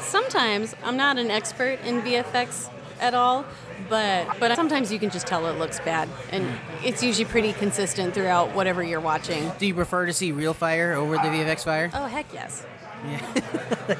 Sometimes 0.00 0.74
I'm 0.82 0.96
not 0.96 1.18
an 1.18 1.30
expert 1.30 1.78
in 1.84 2.00
VFX 2.00 2.70
at 3.04 3.14
all, 3.14 3.44
but 3.88 4.26
but 4.40 4.56
sometimes 4.56 4.90
you 4.92 4.98
can 4.98 5.10
just 5.10 5.26
tell 5.26 5.46
it 5.46 5.58
looks 5.58 5.78
bad, 5.80 6.08
and 6.30 6.46
it's 6.82 7.02
usually 7.02 7.26
pretty 7.26 7.52
consistent 7.52 8.14
throughout 8.14 8.54
whatever 8.54 8.82
you're 8.82 9.00
watching. 9.00 9.52
Do 9.58 9.66
you 9.66 9.74
prefer 9.74 10.06
to 10.06 10.12
see 10.12 10.32
real 10.32 10.54
fire 10.54 10.94
over 10.94 11.14
the 11.14 11.18
VFX 11.22 11.64
fire? 11.64 11.90
Oh 11.94 12.06
heck 12.06 12.26
yes, 12.32 12.64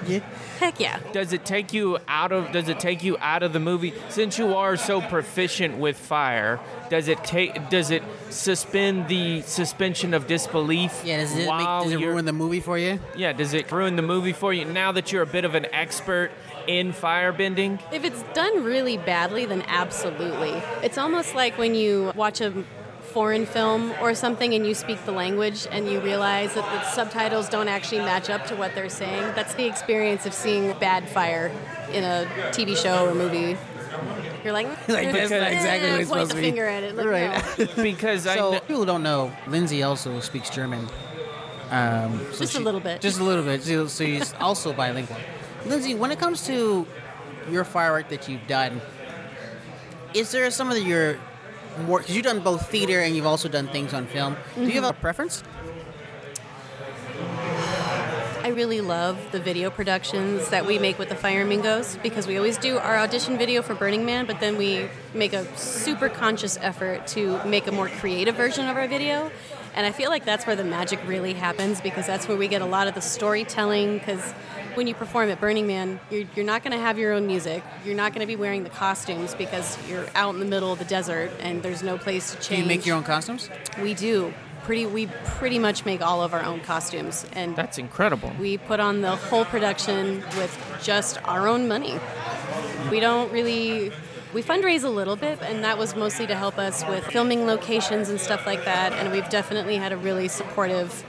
Yeah. 0.07 0.21
heck 0.59 0.81
yeah. 0.81 0.99
Does 1.13 1.35
it 1.35 1.45
take 1.45 1.75
you 1.75 1.99
out 2.09 2.33
of 2.33 2.53
does 2.53 2.69
it 2.71 2.81
take 2.81 3.05
you 3.05 3.19
out 3.21 3.43
of 3.43 3.53
the 3.53 3.61
movie 3.61 3.93
since 4.09 4.39
you 4.39 4.55
are 4.57 4.77
so 4.79 5.03
proficient 5.03 5.77
with 5.77 5.99
fire? 5.99 6.59
Does 6.89 7.09
it 7.09 7.23
take 7.25 7.69
does 7.69 7.91
it 7.91 8.03
suspend 8.31 9.09
the 9.09 9.43
suspension 9.43 10.15
of 10.15 10.27
disbelief 10.27 11.03
Yeah, 11.05 11.19
does 11.19 11.33
it, 11.37 11.47
make, 11.47 11.49
does 11.49 11.93
it 11.93 11.99
ruin 11.99 12.25
the 12.25 12.33
movie 12.33 12.61
for 12.61 12.79
you? 12.79 12.99
Yeah, 13.17 13.33
does 13.35 13.53
it 13.53 13.71
ruin 13.71 13.97
the 13.97 14.03
movie 14.03 14.33
for 14.33 14.55
you 14.55 14.65
now 14.65 14.93
that 14.93 15.13
you're 15.13 15.23
a 15.23 15.27
bit 15.27 15.45
of 15.45 15.55
an 15.55 15.67
expert 15.73 16.31
in 16.67 16.93
firebending? 16.93 17.81
If 17.93 18.05
it's 18.05 18.23
done 18.35 18.65
really 18.65 18.97
badly, 18.97 19.45
then 19.47 19.63
absolutely. 19.69 20.53
It's 20.83 20.99
almost 20.99 21.35
like 21.35 21.57
when 21.59 21.75
you 21.75 22.13
watch 22.15 22.41
a 22.41 22.65
foreign 23.03 23.47
film 23.47 23.93
or 24.01 24.15
something 24.15 24.55
and 24.55 24.67
you 24.67 24.75
speak 24.75 25.05
the 25.05 25.13
language 25.13 25.69
and 25.71 25.89
you 25.89 26.01
realize 26.01 26.55
that 26.55 26.65
the 26.65 26.83
subtitles 26.91 27.49
don't 27.49 27.69
actually 27.69 27.99
match 28.01 28.29
up 28.29 28.45
to 28.47 28.57
what 28.57 28.75
they're 28.75 28.89
saying. 28.89 29.23
That's 29.37 29.55
the 29.55 29.67
experience 29.67 30.27
of 30.27 30.35
seeing 30.35 30.73
bad 30.79 31.09
fire 31.09 31.53
in 31.93 32.03
a 32.03 32.27
TV 32.51 32.77
show 32.77 33.09
or 33.09 33.15
movie. 33.15 33.57
You're 34.43 34.53
like, 34.53 34.67
Like, 34.89 35.13
that's 35.13 35.31
not 35.31 35.53
exactly 35.53 35.91
what 35.91 35.99
eh, 35.99 36.03
it's 36.03 36.11
point 36.11 36.29
supposed 36.29 36.31
the 36.33 36.35
to 36.35 36.41
be. 36.41 36.47
finger 36.47 36.67
at 36.67 36.83
it. 36.83 36.97
Like, 36.97 37.07
Right. 37.07 37.59
no. 37.59 37.67
Because 37.83 38.27
I 38.27 38.37
So 38.37 38.51
kn- 38.53 38.63
people 38.63 38.85
don't 38.85 39.03
know, 39.05 39.33
Lindsay 39.47 39.83
also 39.85 40.19
speaks 40.21 40.51
German. 40.51 40.89
Um, 41.71 42.21
so 42.33 42.41
Just 42.41 42.57
a 42.57 42.61
little 42.61 42.81
bit. 42.81 43.01
Just 43.01 43.21
a 43.21 43.25
little 43.25 43.45
bit. 43.45 43.63
So, 43.63 43.87
so 43.87 44.05
she's 44.05 44.35
also 44.41 44.73
bilingual. 44.73 45.17
Lindsay, 45.67 45.95
when 45.95 46.11
it 46.11 46.19
comes 46.19 46.47
to 46.47 46.87
your 47.51 47.65
firework 47.65 48.09
that 48.11 48.29
you've 48.29 48.47
done, 48.47 48.81
is 50.13 50.31
there 50.31 50.51
some 50.51 50.71
of 50.71 50.79
your 50.79 51.19
more 51.87 51.99
because 51.99 52.15
you've 52.15 52.25
done 52.25 52.41
both 52.41 52.69
theater 52.71 53.01
and 53.01 53.17
you've 53.17 53.27
also 53.27 53.49
done 53.49 53.67
things 53.69 53.93
on 53.95 54.07
film? 54.07 54.37
Do 54.55 54.63
you 54.67 54.73
have 54.73 54.85
a 54.85 54.89
Mm-hmm. 54.93 55.01
preference? 55.01 55.43
I 58.43 58.49
really 58.49 58.83
love 58.83 59.19
the 59.33 59.41
video 59.41 59.71
productions 59.71 60.51
that 60.51 60.67
we 60.67 60.79
make 60.79 60.99
with 60.99 61.09
the 61.09 61.15
Firemingos 61.15 62.01
because 62.03 62.27
we 62.27 62.37
always 62.37 62.59
do 62.59 62.77
our 62.77 62.99
audition 62.99 63.39
video 63.39 63.63
for 63.63 63.75
Burning 63.75 64.05
Man, 64.05 64.27
but 64.27 64.39
then 64.39 64.59
we 64.59 64.87
make 65.15 65.33
a 65.33 65.47
super 65.57 66.11
conscious 66.11 66.59
effort 66.61 67.07
to 67.09 67.43
make 67.47 67.67
a 67.67 67.73
more 67.73 67.89
creative 67.89 68.35
version 68.37 68.69
of 68.69 68.77
our 68.77 68.87
video. 68.87 69.31
And 69.75 69.87
I 69.87 69.93
feel 69.93 70.11
like 70.11 70.27
that's 70.27 70.47
where 70.47 70.55
the 70.57 70.63
magic 70.65 71.01
really 71.07 71.33
happens 71.33 71.81
because 71.81 72.07
that's 72.07 72.29
where 72.29 72.37
we 72.37 72.47
get 72.47 72.61
a 72.61 72.67
lot 72.67 72.87
of 72.87 72.95
the 72.95 73.01
storytelling. 73.01 73.99
Because 73.99 74.35
when 74.75 74.87
you 74.87 74.95
perform 74.95 75.29
at 75.31 75.41
Burning 75.41 75.67
Man, 75.67 76.01
you're, 76.11 76.25
you're 76.35 76.45
not 76.45 76.63
going 76.63 76.73
to 76.77 76.79
have 76.83 76.99
your 76.99 77.13
own 77.13 77.27
music. 77.27 77.63
You're 77.85 77.95
not 77.97 78.13
going 78.13 78.21
to 78.21 78.27
be 78.27 78.37
wearing 78.37 78.65
the 78.65 78.71
costumes 78.71 79.35
because 79.35 79.79
you're 79.89 80.07
out 80.15 80.35
in 80.35 80.41
the 80.41 80.47
middle 80.47 80.73
of 80.73 80.79
the 80.79 80.85
desert 80.85 81.31
and 81.41 81.63
there's 81.63 81.83
no 81.83 81.99
place 81.99 82.31
to 82.33 82.37
Do 82.39 82.43
change. 82.43 82.63
you 82.63 82.67
make 82.69 82.87
your 82.87 82.97
own 82.97 83.05
costumes? 83.05 83.49
We 83.81 83.95
do. 83.95 84.33
Pretty, 84.65 84.87
we 84.87 85.09
pretty 85.27 85.59
much 85.59 85.85
make 85.85 86.01
all 86.01 86.23
of 86.23 86.33
our 86.33 86.43
own 86.43 86.61
costumes, 86.61 87.27
and 87.35 87.55
That's 87.55 87.77
incredible. 87.77 88.33
we 88.41 88.57
put 88.57 88.81
on 88.81 89.03
the 89.03 89.15
whole 89.15 89.45
production 89.45 90.23
with 90.39 90.79
just 90.83 91.23
our 91.25 91.47
own 91.47 91.69
money. 91.69 92.01
We 92.91 92.99
don't 92.99 93.31
really. 93.31 93.93
We 94.33 94.43
fundraise 94.43 94.83
a 94.83 94.89
little 94.89 95.17
bit, 95.17 95.39
and 95.43 95.63
that 95.63 95.77
was 95.77 95.95
mostly 95.95 96.27
to 96.29 96.35
help 96.35 96.57
us 96.59 96.83
with 96.89 97.05
filming 97.05 97.47
locations 97.47 98.09
and 98.09 98.19
stuff 98.19 98.47
like 98.47 98.65
that. 98.65 98.93
And 98.95 99.13
we've 99.13 99.29
definitely 99.29 99.77
had 99.77 99.93
a 99.93 99.99
really 99.99 100.29
supportive 100.29 101.05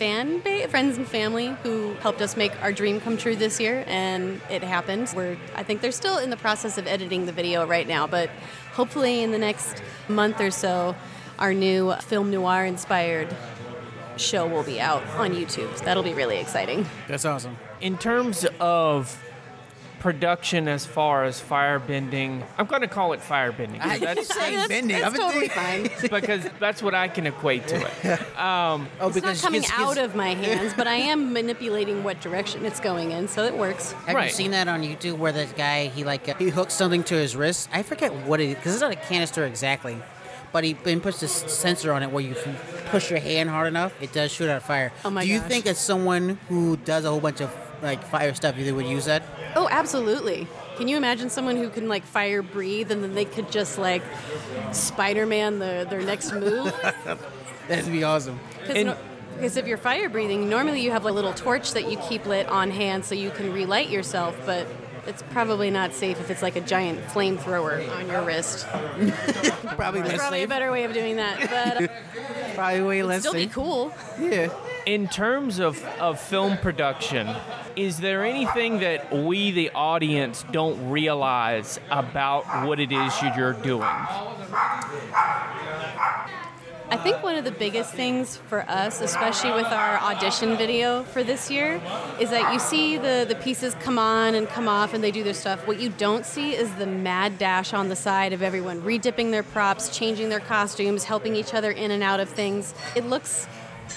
fan 0.00 0.38
base, 0.38 0.66
friends 0.70 0.96
and 0.96 1.06
family 1.06 1.48
who 1.62 1.92
helped 2.00 2.22
us 2.22 2.34
make 2.34 2.50
our 2.62 2.72
dream 2.72 2.98
come 3.02 3.18
true 3.18 3.36
this 3.36 3.60
year, 3.60 3.84
and 3.86 4.40
it 4.48 4.62
happened. 4.62 5.12
We're, 5.14 5.36
I 5.54 5.62
think 5.62 5.82
they're 5.82 5.92
still 5.92 6.16
in 6.16 6.30
the 6.30 6.38
process 6.38 6.78
of 6.78 6.86
editing 6.86 7.26
the 7.26 7.32
video 7.32 7.66
right 7.66 7.86
now, 7.86 8.06
but 8.06 8.30
hopefully 8.72 9.22
in 9.22 9.30
the 9.30 9.36
next 9.36 9.82
month 10.08 10.40
or 10.40 10.50
so, 10.50 10.96
our 11.38 11.52
new 11.52 11.92
film 11.96 12.30
noir 12.30 12.64
inspired 12.64 13.28
show 14.16 14.46
will 14.46 14.62
be 14.62 14.80
out 14.80 15.06
on 15.18 15.32
YouTube. 15.32 15.78
That'll 15.84 16.02
be 16.02 16.14
really 16.14 16.38
exciting. 16.38 16.86
That's 17.06 17.26
awesome. 17.26 17.58
In 17.82 17.98
terms 17.98 18.46
of 18.58 19.22
production 20.00 20.66
as 20.66 20.84
far 20.84 21.24
as 21.24 21.40
firebending, 21.40 22.42
I'm 22.58 22.66
going 22.66 22.80
to 22.82 22.88
call 22.88 23.12
it 23.12 23.20
firebending. 23.20 23.80
'cause 23.80 24.00
That's 24.00 24.34
saying 24.34 24.56
That's, 24.56 24.68
bending. 24.68 24.98
that's 25.00 25.14
I've 25.14 25.20
totally 25.20 25.48
fine. 25.48 25.88
because 26.10 26.48
that's 26.58 26.82
what 26.82 26.94
I 26.94 27.06
can 27.08 27.26
equate 27.26 27.66
to 27.68 27.76
it. 27.76 28.20
Oh, 28.38 28.86
It's 29.02 29.22
not 29.22 29.36
coming 29.36 29.64
out 29.74 29.98
of 29.98 30.14
my 30.16 30.34
hands, 30.34 30.72
but 30.76 30.86
I 30.88 30.96
am 30.96 31.32
manipulating 31.32 32.02
what 32.02 32.20
direction 32.20 32.64
it's 32.66 32.80
going 32.80 33.12
in, 33.12 33.28
so 33.28 33.44
it 33.44 33.54
works. 33.56 33.92
Have 34.06 34.16
Right. 34.16 34.26
you 34.28 34.32
seen 34.32 34.50
that 34.52 34.66
on 34.68 34.82
YouTube 34.82 35.18
where 35.18 35.32
that 35.32 35.56
guy 35.56 35.86
he 35.88 36.02
like 36.02 36.28
uh, 36.28 36.34
he 36.34 36.48
hooks 36.48 36.74
something 36.74 37.04
to 37.04 37.14
his 37.14 37.36
wrist? 37.36 37.68
I 37.72 37.82
forget 37.82 38.12
what 38.12 38.40
it 38.40 38.48
is 38.48 38.54
because 38.56 38.72
it's 38.74 38.82
not 38.82 38.92
a 38.92 38.96
canister 38.96 39.44
exactly, 39.44 39.96
but 40.52 40.64
he 40.64 40.72
then 40.72 41.00
puts 41.00 41.20
this 41.20 41.32
sensor 41.32 41.92
on 41.92 42.02
it 42.02 42.10
where 42.10 42.24
you 42.24 42.34
can 42.34 42.56
push 42.86 43.10
your 43.10 43.20
hand 43.20 43.50
hard 43.50 43.68
enough, 43.68 43.92
it 44.02 44.12
does 44.12 44.32
shoot 44.32 44.48
out 44.48 44.62
fire. 44.62 44.92
Oh 45.04 45.10
my 45.10 45.22
Do 45.24 45.28
you 45.30 45.38
gosh. 45.40 45.48
think 45.48 45.66
as 45.66 45.78
someone 45.78 46.38
who 46.48 46.76
does 46.78 47.04
a 47.04 47.10
whole 47.10 47.20
bunch 47.20 47.40
of 47.40 47.54
like 47.82 48.02
fire 48.02 48.34
stuff, 48.34 48.56
you 48.58 48.74
would 48.74 48.86
use 48.86 49.04
that? 49.04 49.22
Oh, 49.56 49.68
absolutely. 49.70 50.46
Can 50.76 50.88
you 50.88 50.96
imagine 50.96 51.28
someone 51.30 51.56
who 51.56 51.68
can 51.68 51.88
like 51.88 52.04
fire 52.04 52.42
breathe 52.42 52.90
and 52.90 53.02
then 53.02 53.14
they 53.14 53.24
could 53.24 53.50
just 53.50 53.78
like 53.78 54.02
Spider-Man 54.72 55.58
the, 55.58 55.86
their 55.88 56.00
next 56.02 56.32
move? 56.32 56.72
That'd 57.68 57.90
be 57.92 58.04
awesome. 58.04 58.38
And- 58.68 58.96
Because 59.34 59.56
if 59.56 59.66
you're 59.66 59.78
fire 59.78 60.08
breathing, 60.10 60.50
normally 60.50 60.82
you 60.82 60.90
have 60.90 61.06
a 61.06 61.12
little 61.12 61.32
torch 61.32 61.72
that 61.72 61.90
you 61.90 61.96
keep 62.08 62.26
lit 62.26 62.46
on 62.48 62.70
hand 62.70 63.04
so 63.06 63.14
you 63.14 63.30
can 63.30 63.52
relight 63.54 63.88
yourself, 63.88 64.36
but 64.44 64.66
it's 65.06 65.22
probably 65.30 65.70
not 65.70 65.94
safe 65.94 66.20
if 66.20 66.30
it's 66.30 66.42
like 66.42 66.56
a 66.56 66.60
giant 66.60 67.00
flamethrower 67.06 67.88
on 67.96 68.08
your 68.08 68.22
wrist. 68.24 68.66
Probably 69.76 70.00
There's 70.00 70.12
less 70.12 70.20
probably 70.20 70.42
a 70.42 70.48
better 70.48 70.70
way 70.70 70.84
of 70.84 70.92
doing 70.92 71.16
that, 71.16 71.38
but 71.40 71.84
uh, 71.84 72.54
Probably 72.54 72.82
way 72.82 72.98
it'd 72.98 73.08
less 73.08 73.20
still 73.20 73.32
be 73.32 73.46
cool. 73.46 73.92
Yeah. 74.18 74.52
In 74.86 75.08
terms 75.08 75.58
of, 75.58 75.82
of 75.98 76.20
film 76.20 76.58
production, 76.58 77.28
is 77.76 78.00
there 78.00 78.24
anything 78.24 78.80
that 78.80 79.12
we, 79.12 79.50
the 79.50 79.70
audience, 79.70 80.44
don't 80.50 80.90
realize 80.90 81.78
about 81.90 82.66
what 82.66 82.80
it 82.80 82.92
is 82.92 83.12
you're 83.36 83.52
doing? 83.52 83.80
I 86.92 86.96
think 86.96 87.22
one 87.22 87.36
of 87.36 87.44
the 87.44 87.52
biggest 87.52 87.92
things 87.92 88.36
for 88.48 88.68
us, 88.68 89.00
especially 89.00 89.52
with 89.52 89.66
our 89.66 89.98
audition 89.98 90.56
video 90.56 91.04
for 91.04 91.22
this 91.22 91.48
year, 91.48 91.80
is 92.18 92.30
that 92.30 92.52
you 92.52 92.58
see 92.58 92.96
the, 92.96 93.24
the 93.28 93.36
pieces 93.36 93.76
come 93.76 93.96
on 93.96 94.34
and 94.34 94.48
come 94.48 94.66
off 94.66 94.92
and 94.92 95.02
they 95.02 95.12
do 95.12 95.22
their 95.22 95.32
stuff. 95.32 95.68
What 95.68 95.78
you 95.78 95.90
don't 95.90 96.26
see 96.26 96.52
is 96.52 96.74
the 96.74 96.86
mad 96.86 97.38
dash 97.38 97.72
on 97.72 97.90
the 97.90 97.94
side 97.94 98.32
of 98.32 98.42
everyone 98.42 98.82
redipping 98.82 99.30
their 99.30 99.44
props, 99.44 99.96
changing 99.96 100.30
their 100.30 100.40
costumes, 100.40 101.04
helping 101.04 101.36
each 101.36 101.54
other 101.54 101.70
in 101.70 101.92
and 101.92 102.02
out 102.02 102.18
of 102.18 102.28
things. 102.28 102.74
It 102.96 103.06
looks 103.06 103.46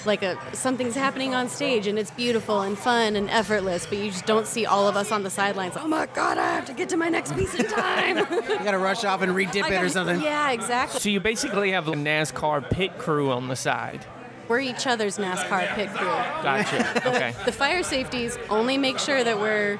like 0.06 0.22
a 0.22 0.36
something's 0.54 0.94
happening 0.94 1.34
on 1.34 1.48
stage 1.48 1.86
and 1.86 1.98
it's 1.98 2.10
beautiful 2.10 2.60
and 2.62 2.76
fun 2.78 3.16
and 3.16 3.28
effortless, 3.30 3.86
but 3.86 3.98
you 3.98 4.10
just 4.10 4.26
don't 4.26 4.46
see 4.46 4.66
all 4.66 4.86
of 4.88 4.96
us 4.96 5.10
on 5.12 5.22
the 5.22 5.30
sidelines. 5.30 5.74
Oh 5.76 5.88
my 5.88 6.06
god, 6.06 6.38
I 6.38 6.52
have 6.54 6.64
to 6.66 6.72
get 6.72 6.88
to 6.90 6.96
my 6.96 7.08
next 7.08 7.34
piece 7.34 7.54
in 7.54 7.66
time. 7.66 8.18
You 8.54 8.58
gotta 8.64 8.78
rush 8.78 9.04
off 9.04 9.22
and 9.22 9.32
redip 9.32 9.56
it 9.56 9.66
or 9.66 9.70
gotta- 9.70 9.90
something. 9.90 10.20
Yeah, 10.22 10.50
exactly. 10.52 11.00
So 11.00 11.08
you 11.08 11.20
basically 11.20 11.72
have 11.72 11.88
a 11.88 11.92
NASCAR 11.92 12.70
pit 12.70 12.98
crew 12.98 13.30
on 13.32 13.48
the 13.48 13.56
side. 13.56 14.04
We're 14.48 14.60
each 14.60 14.86
other's 14.86 15.16
NASCAR 15.16 15.74
pit 15.74 15.88
crew. 15.90 16.06
Gotcha. 16.06 17.02
Okay. 17.14 17.34
The 17.46 17.52
fire 17.52 17.82
safeties 17.82 18.36
only 18.50 18.76
make 18.76 18.98
sure 18.98 19.22
that 19.24 19.38
we're 19.38 19.78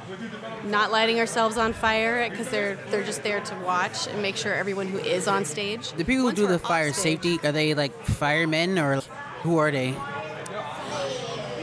not 0.64 0.90
lighting 0.90 1.18
ourselves 1.20 1.58
on 1.58 1.72
fire 1.74 2.28
because 2.30 2.48
they're 2.48 2.76
they're 2.90 3.02
just 3.04 3.22
there 3.22 3.40
to 3.40 3.54
watch 3.56 4.06
and 4.06 4.22
make 4.22 4.36
sure 4.36 4.54
everyone 4.54 4.86
who 4.88 4.98
is 4.98 5.28
on 5.28 5.44
stage. 5.44 5.92
The 5.92 6.04
people 6.04 6.24
who 6.28 6.32
do 6.32 6.46
the 6.46 6.58
fire 6.58 6.92
stage- 6.92 7.20
safety 7.22 7.38
are 7.46 7.52
they 7.52 7.74
like 7.74 7.92
firemen 8.04 8.78
or 8.78 9.02
who 9.44 9.58
are 9.58 9.70
they? 9.70 9.94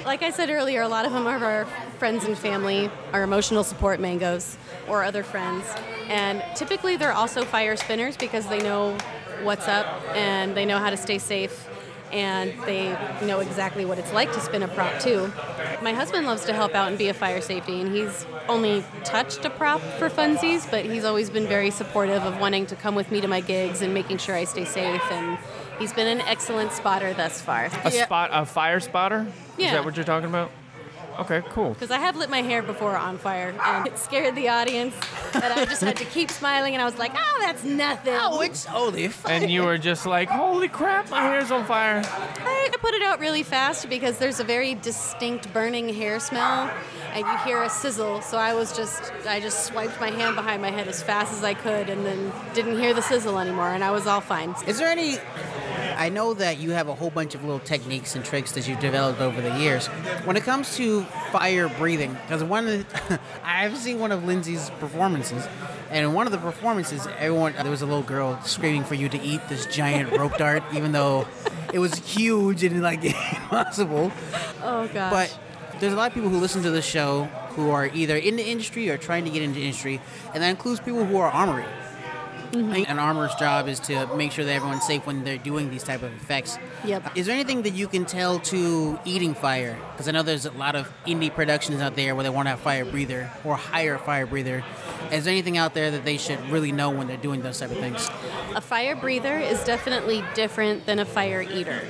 Like 0.05 0.21
I 0.21 0.29
said 0.29 0.51
earlier, 0.51 0.83
a 0.83 0.87
lot 0.87 1.05
of 1.05 1.13
them 1.13 1.25
are 1.25 1.43
our 1.43 1.65
friends 1.97 2.23
and 2.25 2.37
family, 2.37 2.91
our 3.11 3.23
emotional 3.23 3.63
support 3.63 3.99
mangoes, 3.99 4.55
or 4.87 5.03
other 5.03 5.23
friends. 5.23 5.65
And 6.07 6.43
typically 6.55 6.95
they're 6.95 7.11
also 7.11 7.43
fire 7.43 7.75
spinners 7.75 8.15
because 8.15 8.45
they 8.47 8.59
know 8.59 8.95
what's 9.41 9.67
up 9.67 9.87
and 10.15 10.55
they 10.55 10.63
know 10.63 10.77
how 10.77 10.91
to 10.91 10.97
stay 10.97 11.17
safe 11.17 11.67
and 12.11 12.53
they 12.65 12.89
know 13.25 13.39
exactly 13.39 13.83
what 13.85 13.97
it's 13.97 14.13
like 14.13 14.31
to 14.33 14.39
spin 14.41 14.61
a 14.61 14.67
prop 14.67 15.01
too. 15.01 15.31
My 15.81 15.93
husband 15.93 16.27
loves 16.27 16.45
to 16.45 16.53
help 16.53 16.75
out 16.75 16.89
and 16.89 16.99
be 16.99 17.07
a 17.07 17.15
fire 17.15 17.41
safety 17.41 17.81
and 17.81 17.95
he's 17.95 18.27
only 18.47 18.83
touched 19.03 19.43
a 19.45 19.49
prop 19.49 19.81
for 19.97 20.07
funsies, 20.07 20.69
but 20.69 20.85
he's 20.85 21.03
always 21.03 21.31
been 21.31 21.47
very 21.47 21.71
supportive 21.71 22.21
of 22.23 22.39
wanting 22.39 22.67
to 22.67 22.75
come 22.75 22.93
with 22.93 23.09
me 23.11 23.21
to 23.21 23.27
my 23.27 23.41
gigs 23.41 23.81
and 23.81 23.91
making 23.91 24.19
sure 24.19 24.35
I 24.35 24.43
stay 24.43 24.65
safe 24.65 25.01
and 25.11 25.39
he's 25.81 25.93
been 25.93 26.07
an 26.07 26.21
excellent 26.21 26.71
spotter 26.71 27.13
thus 27.13 27.41
far. 27.41 27.65
A 27.83 27.91
spot, 27.91 28.29
a 28.31 28.45
fire 28.45 28.79
spotter. 28.79 29.27
Yeah. 29.57 29.65
Is 29.65 29.71
that 29.73 29.85
what 29.85 29.95
you're 29.97 30.05
talking 30.05 30.29
about? 30.29 30.51
Okay, 31.19 31.43
cool. 31.49 31.73
Because 31.73 31.91
I 31.91 31.99
have 31.99 32.15
lit 32.15 32.29
my 32.29 32.41
hair 32.41 32.63
before 32.63 32.95
on 32.95 33.17
fire 33.17 33.53
and 33.61 33.87
it 33.87 33.99
scared 33.99 34.33
the 34.35 34.47
audience. 34.49 34.95
And 35.33 35.43
I 35.43 35.65
just 35.65 35.81
had 35.81 35.97
to 35.97 36.05
keep 36.05 36.31
smiling 36.31 36.73
and 36.73 36.81
I 36.81 36.85
was 36.85 36.97
like, 36.97 37.11
oh, 37.15 37.37
that's 37.41 37.63
nothing. 37.63 38.13
Oh, 38.15 38.39
it's 38.41 38.65
only 38.67 39.09
fire. 39.09 39.33
And 39.33 39.51
you 39.51 39.63
were 39.63 39.77
just 39.77 40.05
like, 40.05 40.29
"Holy 40.29 40.67
crap, 40.69 41.09
my 41.11 41.21
hair's 41.21 41.51
on 41.51 41.65
fire!" 41.65 42.01
I 42.05 42.69
put 42.79 42.93
it 42.93 43.03
out 43.03 43.19
really 43.19 43.43
fast 43.43 43.89
because 43.89 44.17
there's 44.17 44.39
a 44.39 44.43
very 44.43 44.73
distinct 44.75 45.51
burning 45.53 45.89
hair 45.93 46.19
smell 46.19 46.71
and 47.13 47.25
you 47.25 47.37
hear 47.39 47.61
a 47.61 47.69
sizzle. 47.69 48.21
So 48.21 48.37
I 48.37 48.53
was 48.53 48.75
just, 48.75 49.11
I 49.27 49.39
just 49.39 49.65
swiped 49.65 49.99
my 49.99 50.09
hand 50.09 50.35
behind 50.35 50.61
my 50.61 50.71
head 50.71 50.87
as 50.87 51.03
fast 51.03 51.33
as 51.33 51.43
I 51.43 51.53
could 51.53 51.89
and 51.89 52.05
then 52.05 52.31
didn't 52.53 52.79
hear 52.79 52.93
the 52.93 53.01
sizzle 53.01 53.37
anymore 53.37 53.69
and 53.69 53.83
I 53.83 53.91
was 53.91 54.07
all 54.07 54.21
fine. 54.21 54.55
Is 54.65 54.79
there 54.79 54.89
any? 54.89 55.17
I 55.97 56.10
know 56.10 56.34
that 56.34 56.60
you 56.60 56.71
have 56.71 56.88
a 56.88 56.95
whole 56.95 57.10
bunch 57.10 57.36
of 57.36 57.43
little 57.43 57.60
techniques 57.60 58.15
and 58.15 58.23
tricks 58.23 58.51
that 58.54 58.67
you've 58.67 58.80
developed 58.80 59.21
over 59.21 59.41
the 59.41 59.58
years. 59.60 59.88
When 60.25 60.36
it 60.36 60.43
comes 60.43 60.75
to 60.77 61.04
fire 61.32 61.69
breathing, 61.69 62.13
because 62.13 62.43
one 62.43 62.67
of 62.67 62.88
the, 62.89 63.19
I've 63.43 63.77
seen 63.77 63.99
one 63.99 64.12
of 64.12 64.23
Lindsay's 64.23 64.69
performances, 64.80 65.47
and 65.89 66.06
in 66.06 66.13
one 66.13 66.25
of 66.25 66.32
the 66.32 66.38
performances, 66.38 67.08
everyone 67.17 67.54
there 67.54 67.69
was 67.69 67.82
a 67.82 67.86
little 67.86 68.04
girl 68.04 68.41
screaming 68.43 68.84
for 68.84 68.95
you 68.95 69.10
to 69.10 69.21
eat 69.21 69.41
this 69.49 69.65
giant 69.65 70.12
rope 70.17 70.38
dart, 70.38 70.63
even 70.73 70.91
though 70.91 71.27
it 71.73 71.80
was 71.80 71.93
huge 71.95 72.63
and 72.63 72.82
like 72.82 73.04
impossible. 73.34 74.12
Oh 74.63 74.88
gosh. 74.88 75.12
But 75.12 75.39
there's 75.80 75.93
a 75.93 75.95
lot 75.95 76.08
of 76.10 76.13
people 76.13 76.30
who 76.30 76.39
listen 76.39 76.63
to 76.63 76.71
the 76.71 76.82
show 76.82 77.25
who 77.56 77.71
are 77.71 77.88
either 77.88 78.15
in 78.15 78.36
the 78.36 78.47
industry 78.47 78.89
or 78.89 78.97
trying 78.97 79.25
to 79.25 79.30
get 79.30 79.41
into 79.41 79.60
the 79.60 79.65
industry, 79.65 79.99
and 80.34 80.41
that 80.43 80.49
includes 80.49 80.80
people 80.80 81.06
who 81.06 81.17
are 81.17 81.30
armory. 81.30 81.65
Mm-hmm. 82.51 82.91
An 82.91 82.99
armorer's 82.99 83.35
job 83.35 83.67
is 83.67 83.79
to 83.81 84.07
make 84.15 84.31
sure 84.31 84.43
that 84.43 84.51
everyone's 84.51 84.85
safe 84.85 85.05
when 85.05 85.23
they're 85.23 85.37
doing 85.37 85.69
these 85.69 85.83
type 85.83 86.03
of 86.03 86.13
effects. 86.13 86.57
Yep. 86.85 87.17
Is 87.17 87.25
there 87.25 87.35
anything 87.35 87.61
that 87.61 87.73
you 87.73 87.87
can 87.87 88.05
tell 88.05 88.39
to 88.39 88.99
eating 89.05 89.33
fire? 89.33 89.79
Because 89.91 90.07
I 90.07 90.11
know 90.11 90.23
there's 90.23 90.45
a 90.45 90.51
lot 90.51 90.75
of 90.75 90.91
indie 91.05 91.33
productions 91.33 91.81
out 91.81 91.95
there 91.95 92.13
where 92.13 92.23
they 92.23 92.29
want 92.29 92.47
to 92.47 92.51
have 92.51 92.59
fire 92.59 92.85
breather 92.85 93.29
or 93.45 93.55
hire 93.55 93.95
a 93.95 93.99
fire 93.99 94.25
breather. 94.25 94.63
Is 95.11 95.25
there 95.25 95.31
anything 95.31 95.57
out 95.57 95.73
there 95.73 95.91
that 95.91 96.03
they 96.03 96.17
should 96.17 96.39
really 96.49 96.71
know 96.71 96.89
when 96.89 97.07
they're 97.07 97.17
doing 97.17 97.41
those 97.41 97.59
type 97.59 97.71
of 97.71 97.77
things? 97.77 98.09
A 98.55 98.61
fire 98.61 98.95
breather 98.95 99.37
is 99.37 99.63
definitely 99.63 100.23
different 100.35 100.85
than 100.85 100.99
a 100.99 101.05
fire 101.05 101.41
eater. 101.41 101.81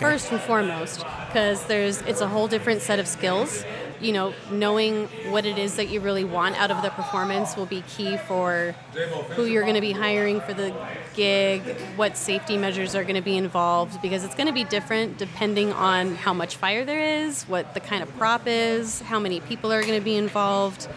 First 0.00 0.32
and 0.32 0.40
foremost, 0.40 1.04
because 1.28 1.64
there's 1.66 2.02
it's 2.02 2.20
a 2.20 2.26
whole 2.26 2.48
different 2.48 2.82
set 2.82 2.98
of 2.98 3.06
skills. 3.06 3.64
You 4.02 4.12
know, 4.12 4.34
knowing 4.50 5.06
what 5.30 5.46
it 5.46 5.58
is 5.58 5.76
that 5.76 5.88
you 5.88 6.00
really 6.00 6.24
want 6.24 6.60
out 6.60 6.70
of 6.70 6.82
the 6.82 6.90
performance 6.90 7.56
will 7.56 7.66
be 7.66 7.82
key 7.82 8.16
for 8.16 8.74
who 9.30 9.44
you're 9.44 9.62
going 9.62 9.76
to 9.76 9.80
be 9.80 9.92
hiring 9.92 10.40
for 10.40 10.52
the 10.52 10.74
gig, 11.14 11.62
what 11.96 12.16
safety 12.16 12.56
measures 12.56 12.94
are 12.94 13.04
going 13.04 13.14
to 13.14 13.22
be 13.22 13.36
involved, 13.36 14.02
because 14.02 14.24
it's 14.24 14.34
going 14.34 14.48
to 14.48 14.52
be 14.52 14.64
different 14.64 15.18
depending 15.18 15.72
on 15.72 16.16
how 16.16 16.34
much 16.34 16.56
fire 16.56 16.84
there 16.84 17.24
is, 17.24 17.44
what 17.44 17.74
the 17.74 17.80
kind 17.80 18.02
of 18.02 18.14
prop 18.18 18.42
is, 18.46 19.00
how 19.02 19.18
many 19.18 19.40
people 19.40 19.72
are 19.72 19.82
going 19.82 19.98
to 19.98 20.04
be 20.04 20.16
involved. 20.16 20.88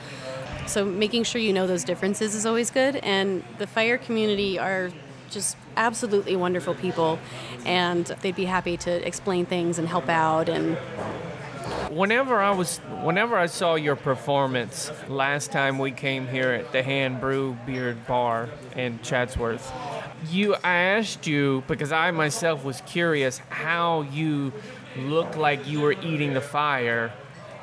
So 0.66 0.84
making 0.84 1.26
sure 1.26 1.40
you 1.40 1.54
know 1.54 1.68
those 1.68 1.84
differences 1.84 2.34
is 2.34 2.46
always 2.46 2.72
good. 2.72 2.96
And 2.98 3.44
the 3.60 3.68
fire 3.68 4.00
community 4.00 4.58
are 4.58 4.90
just 5.30 5.58
absolutely 5.78 6.36
wonderful 6.36 6.74
people, 6.74 7.20
and 7.66 8.06
they'd 8.22 8.36
be 8.36 8.46
happy 8.46 8.78
to 8.78 9.06
explain 9.06 9.46
things 9.46 9.78
and 9.78 9.88
help 9.88 10.08
out 10.10 10.50
and 10.50 10.78
whenever 11.96 12.42
I 12.42 12.52
was, 12.52 12.80
whenever 13.04 13.38
I 13.38 13.46
saw 13.46 13.76
your 13.76 13.96
performance 13.96 14.92
last 15.08 15.54
time 15.54 15.80
we 15.80 15.92
came 15.92 16.28
here 16.28 16.52
at 16.52 16.74
the 16.74 16.84
Hand 16.84 17.22
Brew 17.22 17.58
Beard 17.66 18.06
Bar 18.06 18.50
in 18.76 19.00
Chatsworth, 19.02 19.72
you, 20.30 20.56
I 20.56 20.76
asked 20.76 21.26
you 21.26 21.64
because 21.68 21.94
I 21.94 22.12
myself 22.12 22.66
was 22.66 22.82
curious 22.82 23.38
how 23.50 24.02
you 24.02 24.52
looked 24.98 25.38
like 25.38 25.68
you 25.68 25.80
were 25.80 25.94
eating 25.94 26.34
the 26.34 26.42
fire. 26.42 27.14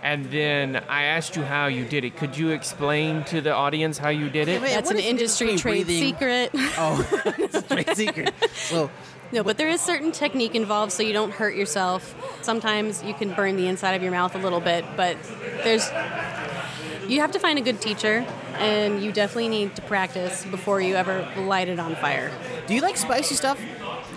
And 0.02 0.24
then 0.32 0.82
I 0.88 1.04
asked 1.04 1.36
you 1.36 1.42
how 1.42 1.66
you 1.66 1.84
did 1.84 2.04
it. 2.04 2.16
Could 2.16 2.36
you 2.36 2.50
explain 2.50 3.22
to 3.24 3.40
the 3.40 3.54
audience 3.54 3.98
how 3.98 4.08
you 4.08 4.28
did 4.30 4.48
it? 4.48 4.60
Wait, 4.60 4.74
that's 4.74 4.90
an 4.90 4.98
is 4.98 5.04
industry 5.04 5.46
difference 5.46 5.62
trade 5.62 5.86
breathing- 5.86 6.02
secret. 6.12 6.50
Oh, 6.76 7.08
it's 7.38 7.54
a 7.54 7.62
trade 7.62 7.96
secret. 7.96 8.34
So, 8.52 8.90
No, 9.30 9.44
but 9.44 9.58
there 9.58 9.68
is 9.68 9.80
certain 9.80 10.10
technique 10.10 10.56
involved 10.56 10.90
so 10.90 11.04
you 11.04 11.12
don't 11.12 11.32
hurt 11.32 11.54
yourself. 11.54 12.16
Sometimes 12.42 13.02
you 13.04 13.14
can 13.14 13.32
burn 13.32 13.56
the 13.56 13.68
inside 13.68 13.92
of 13.92 14.02
your 14.02 14.10
mouth 14.10 14.34
a 14.34 14.38
little 14.38 14.60
bit, 14.60 14.84
but 14.96 15.16
there's 15.62 15.88
you 17.08 17.20
have 17.20 17.32
to 17.32 17.38
find 17.38 17.58
a 17.58 17.62
good 17.62 17.80
teacher 17.80 18.26
and 18.54 19.02
you 19.02 19.12
definitely 19.12 19.48
need 19.48 19.74
to 19.76 19.82
practice 19.82 20.44
before 20.46 20.80
you 20.80 20.94
ever 20.96 21.28
light 21.36 21.68
it 21.68 21.78
on 21.78 21.94
fire. 21.96 22.30
do 22.66 22.74
you 22.74 22.80
like 22.80 22.96
spicy 22.96 23.34
stuff? 23.34 23.60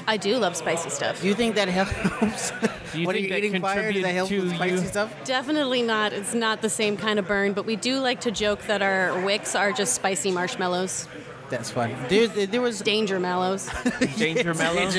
I 0.08 0.18
do 0.18 0.38
love 0.38 0.56
spicy 0.56 0.90
stuff. 0.90 1.22
Do 1.22 1.28
you 1.28 1.34
think 1.34 1.56
that 1.56 1.68
helps? 1.80 2.52
Do 2.92 3.00
you 3.02 3.08
when 3.08 3.16
think 3.16 3.28
you're 3.30 3.40
that 3.40 3.46
eating 3.46 3.62
fire, 3.62 3.92
does 3.92 4.04
that 4.04 4.14
help 4.14 4.30
with 4.32 4.50
to 4.52 4.56
spicy 4.56 4.74
you- 4.76 4.88
stuff? 4.88 5.14
Definitely 5.26 5.82
not. 5.82 6.14
It's 6.14 6.34
not 6.34 6.62
the 6.62 6.70
same 6.70 6.96
kind 6.98 7.18
of 7.20 7.28
burn, 7.28 7.54
but 7.54 7.66
we 7.66 7.76
do 7.76 8.00
like 8.00 8.22
to 8.22 8.32
joke 8.32 8.62
that 8.64 8.82
our 8.82 9.20
wicks 9.26 9.56
are 9.56 9.72
just 9.72 9.94
spicy 9.96 10.32
marshmallows, 10.32 11.08
That's 11.50 11.72
funny. 11.72 11.96
There, 12.10 12.28
there, 12.28 12.46
there 12.48 12.62
was 12.62 12.80
danger 12.82 13.20
mallows. 13.20 13.70
Danger 14.18 14.54
mellow? 14.54 14.90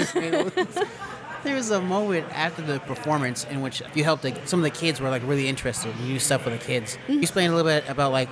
There 1.44 1.54
was 1.54 1.70
a 1.70 1.80
moment 1.80 2.26
after 2.32 2.62
the 2.62 2.80
performance 2.80 3.44
in 3.44 3.60
which 3.60 3.80
you 3.94 4.02
helped 4.02 4.24
like, 4.24 4.48
some 4.48 4.58
of 4.58 4.64
the 4.64 4.70
kids 4.70 5.00
were 5.00 5.08
like 5.10 5.22
really 5.24 5.46
interested. 5.46 5.94
You 6.00 6.14
do 6.14 6.18
stuff 6.18 6.44
with 6.44 6.58
the 6.58 6.64
kids. 6.64 6.96
Mm-hmm. 6.96 7.12
You 7.12 7.20
explain 7.20 7.50
a 7.50 7.54
little 7.54 7.70
bit 7.70 7.88
about 7.88 8.10
like 8.10 8.28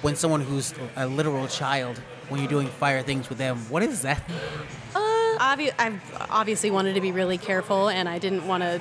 when 0.00 0.16
someone 0.16 0.40
who's 0.40 0.72
a 0.96 1.06
literal 1.06 1.46
child 1.48 1.98
when 2.30 2.40
you're 2.40 2.48
doing 2.48 2.68
fire 2.68 3.02
things 3.02 3.28
with 3.28 3.36
them. 3.36 3.58
What 3.68 3.82
is 3.82 4.00
that? 4.02 4.22
Obvi- 5.44 5.74
I've 5.78 6.00
obviously 6.30 6.70
wanted 6.70 6.94
to 6.94 7.02
be 7.02 7.12
really 7.12 7.36
careful, 7.36 7.90
and 7.90 8.08
I 8.08 8.18
didn't 8.18 8.46
want 8.46 8.62
to 8.62 8.80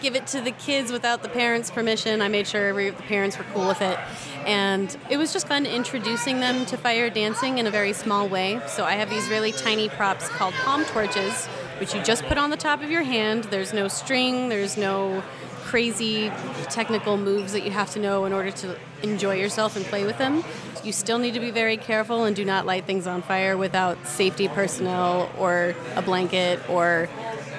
give 0.00 0.16
it 0.16 0.26
to 0.28 0.40
the 0.40 0.50
kids 0.50 0.90
without 0.90 1.22
the 1.22 1.28
parents' 1.28 1.70
permission. 1.70 2.20
I 2.20 2.26
made 2.26 2.48
sure 2.48 2.66
every, 2.66 2.90
the 2.90 3.02
parents 3.04 3.38
were 3.38 3.44
cool 3.54 3.68
with 3.68 3.80
it, 3.80 3.96
and 4.44 4.96
it 5.08 5.18
was 5.18 5.32
just 5.32 5.46
fun 5.46 5.64
introducing 5.64 6.40
them 6.40 6.66
to 6.66 6.76
fire 6.76 7.10
dancing 7.10 7.58
in 7.58 7.68
a 7.68 7.70
very 7.70 7.92
small 7.92 8.28
way. 8.28 8.60
So 8.66 8.84
I 8.84 8.94
have 8.94 9.08
these 9.08 9.28
really 9.28 9.52
tiny 9.52 9.88
props 9.88 10.28
called 10.30 10.54
palm 10.64 10.84
torches, 10.86 11.48
which 11.78 11.94
you 11.94 12.02
just 12.02 12.24
put 12.24 12.38
on 12.38 12.50
the 12.50 12.56
top 12.56 12.82
of 12.82 12.90
your 12.90 13.02
hand. 13.02 13.44
There's 13.44 13.72
no 13.72 13.88
string. 13.88 14.48
There's 14.48 14.76
no 14.76 15.22
crazy 15.62 16.30
technical 16.70 17.16
moves 17.16 17.52
that 17.52 17.62
you 17.62 17.70
have 17.70 17.90
to 17.92 17.98
know 17.98 18.24
in 18.24 18.32
order 18.32 18.50
to 18.50 18.76
enjoy 19.02 19.36
yourself 19.36 19.76
and 19.76 19.84
play 19.86 20.04
with 20.04 20.18
them. 20.18 20.44
You 20.84 20.92
still 20.92 21.18
need 21.18 21.34
to 21.34 21.40
be 21.40 21.50
very 21.50 21.76
careful 21.76 22.24
and 22.24 22.34
do 22.34 22.44
not 22.44 22.66
light 22.66 22.84
things 22.84 23.06
on 23.06 23.22
fire 23.22 23.56
without 23.56 24.06
safety 24.06 24.48
personnel 24.48 25.30
or 25.38 25.74
a 25.94 26.02
blanket 26.02 26.58
or 26.68 27.08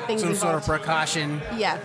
things 0.08 0.21
Some 0.21 0.36
sort 0.36 0.56
of 0.56 0.65
precaution. 0.65 1.41
Yeah. 1.56 1.80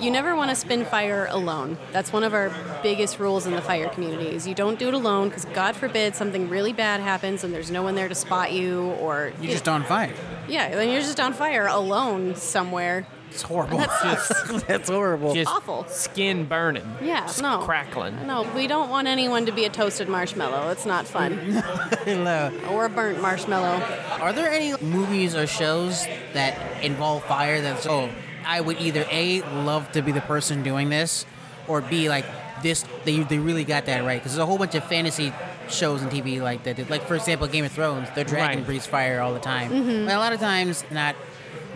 You 0.00 0.10
never 0.10 0.36
want 0.36 0.50
to 0.50 0.56
spin 0.56 0.84
fire 0.84 1.26
alone. 1.30 1.78
That's 1.92 2.12
one 2.12 2.22
of 2.22 2.34
our 2.34 2.52
biggest 2.82 3.18
rules 3.18 3.46
in 3.46 3.52
the 3.54 3.62
fire 3.62 3.88
community 3.88 4.28
is 4.28 4.46
you 4.46 4.54
don't 4.54 4.78
do 4.78 4.88
it 4.88 4.94
alone 4.94 5.28
because 5.28 5.44
God 5.46 5.74
forbid 5.74 6.14
something 6.14 6.48
really 6.48 6.72
bad 6.72 7.00
happens 7.00 7.44
and 7.44 7.52
there's 7.54 7.70
no 7.70 7.82
one 7.82 7.94
there 7.94 8.08
to 8.08 8.14
spot 8.14 8.52
you 8.52 8.90
or 9.00 9.32
You're 9.40 9.52
just 9.52 9.68
on 9.68 9.82
fire. 9.84 10.12
yeah, 10.48 10.68
then 10.70 10.90
you're 10.90 11.00
just 11.00 11.18
on 11.18 11.32
fire 11.32 11.66
alone 11.66 12.34
somewhere. 12.36 13.06
It's 13.30 13.42
horrible. 13.42 13.78
That 13.78 14.64
That's 14.68 14.88
horrible. 14.88 15.34
Just 15.34 15.50
Awful. 15.50 15.84
skin 15.88 16.44
burning. 16.44 16.86
Yeah, 17.02 17.30
no. 17.42 17.58
Crackling. 17.58 18.26
No, 18.26 18.48
we 18.54 18.66
don't 18.66 18.88
want 18.88 19.08
anyone 19.08 19.46
to 19.46 19.52
be 19.52 19.64
a 19.64 19.68
toasted 19.68 20.08
marshmallow. 20.08 20.70
It's 20.70 20.86
not 20.86 21.06
fun. 21.06 21.32
Hello. 22.04 22.52
or 22.70 22.84
a 22.84 22.88
burnt 22.88 23.20
marshmallow. 23.20 23.82
Are 24.20 24.32
there 24.32 24.50
any 24.50 24.74
movies 24.80 25.34
or 25.34 25.46
shows 25.46 26.06
that 26.34 26.82
involve 26.84 27.24
fire 27.24 27.60
that's 27.60 27.86
oh 27.86 28.08
I 28.46 28.60
would 28.60 28.78
either 28.80 29.04
A 29.10 29.42
love 29.42 29.90
to 29.92 30.02
be 30.02 30.12
the 30.12 30.20
person 30.22 30.62
doing 30.62 30.88
this 30.88 31.26
or 31.68 31.80
B 31.80 32.08
like 32.08 32.24
this 32.62 32.84
they 33.04 33.18
they 33.20 33.38
really 33.38 33.64
got 33.64 33.86
that 33.86 34.04
right 34.04 34.18
because 34.20 34.32
there's 34.32 34.42
a 34.42 34.46
whole 34.46 34.56
bunch 34.58 34.74
of 34.74 34.84
fantasy 34.84 35.32
shows 35.68 36.00
and 36.00 36.10
TV 36.10 36.40
like 36.40 36.62
that 36.62 36.88
like 36.88 37.02
for 37.06 37.16
example 37.16 37.46
Game 37.48 37.64
of 37.64 37.72
Thrones 37.72 38.08
their 38.14 38.24
dragon 38.24 38.58
Right. 38.58 38.66
breathes 38.66 38.86
fire 38.86 39.20
all 39.20 39.34
the 39.34 39.40
time 39.40 39.70
Mm-hmm. 39.72 40.06
but 40.06 40.14
a 40.14 40.18
lot 40.18 40.32
of 40.32 40.40
times 40.40 40.84
not 40.90 41.16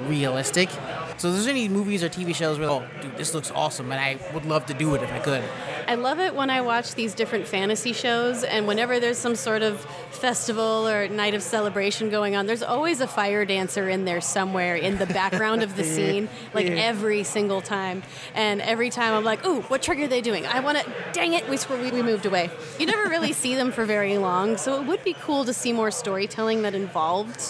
realistic 0.07 0.71
so 1.19 1.29
if 1.29 1.35
there's 1.35 1.47
any 1.47 1.69
movies 1.69 2.03
or 2.03 2.09
TV 2.09 2.35
shows 2.35 2.59
where 2.59 2.71
oh 2.71 2.87
dude 3.03 3.17
this 3.17 3.35
looks 3.35 3.51
awesome 3.51 3.91
and 3.93 4.01
I 4.01 4.17
would 4.33 4.47
love 4.47 4.65
to 4.67 4.75
do 4.75 4.95
it 4.95 5.03
if 5.03 5.13
I 5.13 5.19
could 5.19 5.43
I 5.91 5.97
love 5.97 6.21
it 6.21 6.37
when 6.37 6.51
I 6.51 6.61
watch 6.61 6.95
these 6.95 7.15
different 7.15 7.49
fantasy 7.49 7.93
shows, 7.93 8.45
and 8.45 8.69
whenever 8.69 9.01
there's 9.01 9.19
some 9.19 9.35
sort 9.35 9.63
of 9.63 9.81
festival 10.13 10.87
or 10.87 11.09
night 11.09 11.35
of 11.35 11.43
celebration 11.43 12.11
going 12.11 12.37
on, 12.37 12.47
there's 12.47 12.63
always 12.63 13.01
a 13.01 13.09
fire 13.09 13.45
dancer 13.45 13.89
in 13.89 14.05
there 14.05 14.21
somewhere 14.21 14.77
in 14.77 14.99
the 14.99 15.07
background 15.07 15.65
of 15.65 15.75
the 15.75 15.83
scene, 15.97 16.29
like 16.55 16.67
every 16.67 17.25
single 17.25 17.61
time. 17.61 18.05
And 18.37 18.61
every 18.61 18.89
time 18.89 19.15
I'm 19.15 19.25
like, 19.25 19.45
ooh, 19.45 19.63
what 19.63 19.83
trick 19.83 19.99
are 19.99 20.07
they 20.07 20.21
doing? 20.21 20.47
I 20.47 20.61
want 20.61 20.79
to, 20.79 20.89
dang 21.13 21.33
it, 21.33 21.49
we, 21.49 21.59
we, 21.77 21.91
we 21.91 22.03
moved 22.03 22.25
away. 22.25 22.51
You 22.79 22.87
never 22.87 23.11
really 23.11 23.33
see 23.33 23.57
them 23.57 23.73
for 23.73 23.85
very 23.85 24.17
long, 24.17 24.59
so 24.59 24.81
it 24.81 24.87
would 24.87 25.03
be 25.03 25.15
cool 25.15 25.45
to 25.45 25.53
see 25.53 25.73
more 25.73 25.91
storytelling 25.91 26.63
that 26.63 26.77
involved 26.77 27.41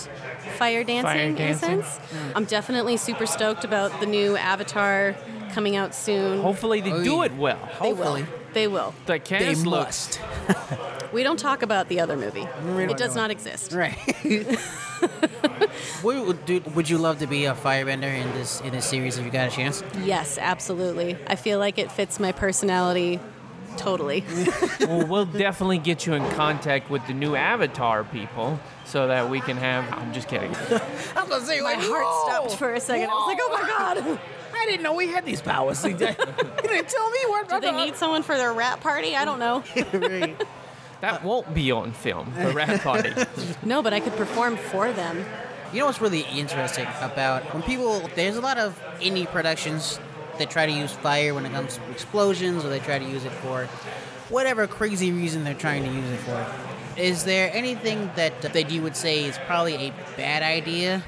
fire 0.57 0.83
dancing, 0.83 1.21
in 1.21 1.35
a 1.35 1.37
dancing. 1.37 1.83
sense. 1.83 2.01
I'm 2.35 2.47
definitely 2.47 2.97
super 2.97 3.27
stoked 3.27 3.65
about 3.65 4.01
the 4.01 4.07
new 4.07 4.39
Avatar 4.39 5.15
coming 5.51 5.77
out 5.77 5.95
soon. 5.95 6.41
Hopefully 6.41 6.81
they 6.81 6.93
Oh, 6.93 7.05
do 7.05 7.17
yeah. 7.17 7.25
it 7.25 7.35
well. 7.35 7.59
They 7.81 7.93
will. 7.93 7.97
hopefully 7.97 8.27
They 8.53 8.67
will. 8.69 8.95
The 9.07 9.13
they 9.15 9.19
cast 9.21 9.67
looks 9.67 10.19
must 10.49 10.61
We 11.13 11.23
don't 11.25 11.39
talk 11.39 11.63
about 11.63 11.89
the 11.89 12.01
other 12.01 12.17
movie. 12.17 12.47
We 12.77 12.85
It 12.85 12.97
does 12.97 13.15
know. 13.17 13.23
not 13.23 13.31
exist. 13.33 13.73
Right. 13.73 13.99
would, 16.03 16.27
would, 16.27 16.45
dude, 16.47 16.75
would 16.75 16.89
you 16.89 16.99
love 16.99 17.19
to 17.19 17.27
be 17.27 17.47
a 17.47 17.55
firebender 17.55 18.13
in 18.15 18.31
this 18.33 18.61
in 18.61 18.71
this 18.73 18.87
series 18.87 19.19
if 19.19 19.25
you 19.25 19.31
got 19.31 19.49
a 19.49 19.51
chance? 19.51 19.83
Yes, 20.05 20.39
absolutely. 20.39 21.17
I 21.27 21.35
feel 21.37 21.59
like 21.59 21.79
it 21.79 21.91
fits 21.91 22.21
my 22.21 22.33
personality 22.33 23.19
totally. 23.77 24.25
well, 24.81 25.07
we'll 25.07 25.25
definitely 25.27 25.79
get 25.79 26.05
you 26.07 26.13
in 26.15 26.29
contact 26.33 26.91
with 26.91 27.07
the 27.07 27.15
new 27.15 27.35
Avatar 27.35 28.05
people 28.05 28.59
so 28.85 29.07
that 29.09 29.31
we 29.31 29.41
can 29.41 29.57
have. 29.57 29.91
I'm 29.93 30.13
just 30.13 30.29
kidding. 30.29 30.55
I 30.55 31.23
was 31.23 31.29
gonna 31.29 31.45
say, 31.45 31.61
my 31.61 31.75
heart 31.75 32.29
stopped 32.29 32.57
for 32.59 32.75
a 32.75 32.81
second. 32.81 33.09
I 33.11 33.15
was 33.15 33.27
like, 33.27 33.39
oh 33.41 33.59
my 33.61 33.69
god. 33.69 34.21
I 34.61 34.67
didn't 34.67 34.83
know 34.83 34.95
we 34.95 35.09
had 35.09 35.25
these 35.25 35.41
powers. 35.41 35.83
you 35.87 35.95
didn't 35.95 36.17
tell 36.17 37.11
me 37.11 37.19
what. 37.27 37.49
Do 37.49 37.61
they 37.61 37.73
need 37.73 37.97
someone 37.97 38.23
for 38.23 38.37
their 38.37 38.53
wrap 38.53 38.81
party? 38.81 39.17
I 39.17 39.25
don't 39.25 39.39
know. 39.39 39.65
That 41.01 41.23
uh, 41.23 41.27
won't 41.27 41.55
be 41.55 41.73
on 41.73 41.93
film, 41.93 42.33
the 42.37 42.53
wrap 42.53 42.81
party. 42.83 43.13
No, 43.63 43.83
but 43.83 43.95
I 43.95 44.01
could 44.01 44.15
perform 44.17 44.59
for 44.59 44.93
them. 44.93 45.25
You 45.73 45.79
know 45.79 45.87
what's 45.87 46.01
really 46.01 46.23
interesting 46.23 46.87
about 47.01 47.43
when 47.55 47.63
people? 47.63 48.07
There's 48.15 48.37
a 48.37 48.41
lot 48.41 48.59
of 48.59 48.79
indie 49.01 49.27
productions 49.27 49.99
that 50.39 50.51
try 50.51 50.67
to 50.67 50.73
use 50.73 50.93
fire 50.93 51.33
when 51.33 51.47
it 51.47 51.53
comes 51.53 51.77
to 51.77 51.91
explosions, 51.91 52.65
or 52.65 52.69
they 52.69 52.81
try 52.81 52.99
to 52.99 53.05
use 53.05 53.25
it 53.25 53.33
for 53.33 53.65
whatever 54.29 54.67
crazy 54.67 55.11
reason 55.11 55.43
they're 55.43 55.55
trying 55.55 55.85
to 55.85 55.91
use 55.91 56.11
it 56.11 56.19
for. 56.19 56.47
Is 57.01 57.25
there 57.25 57.51
anything 57.55 58.11
that 58.17 58.43
that 58.43 58.71
you 58.71 58.83
would 58.83 58.97
say 58.97 59.25
is 59.25 59.39
probably 59.47 59.77
a 59.77 59.93
bad 60.19 60.43
idea 60.43 61.03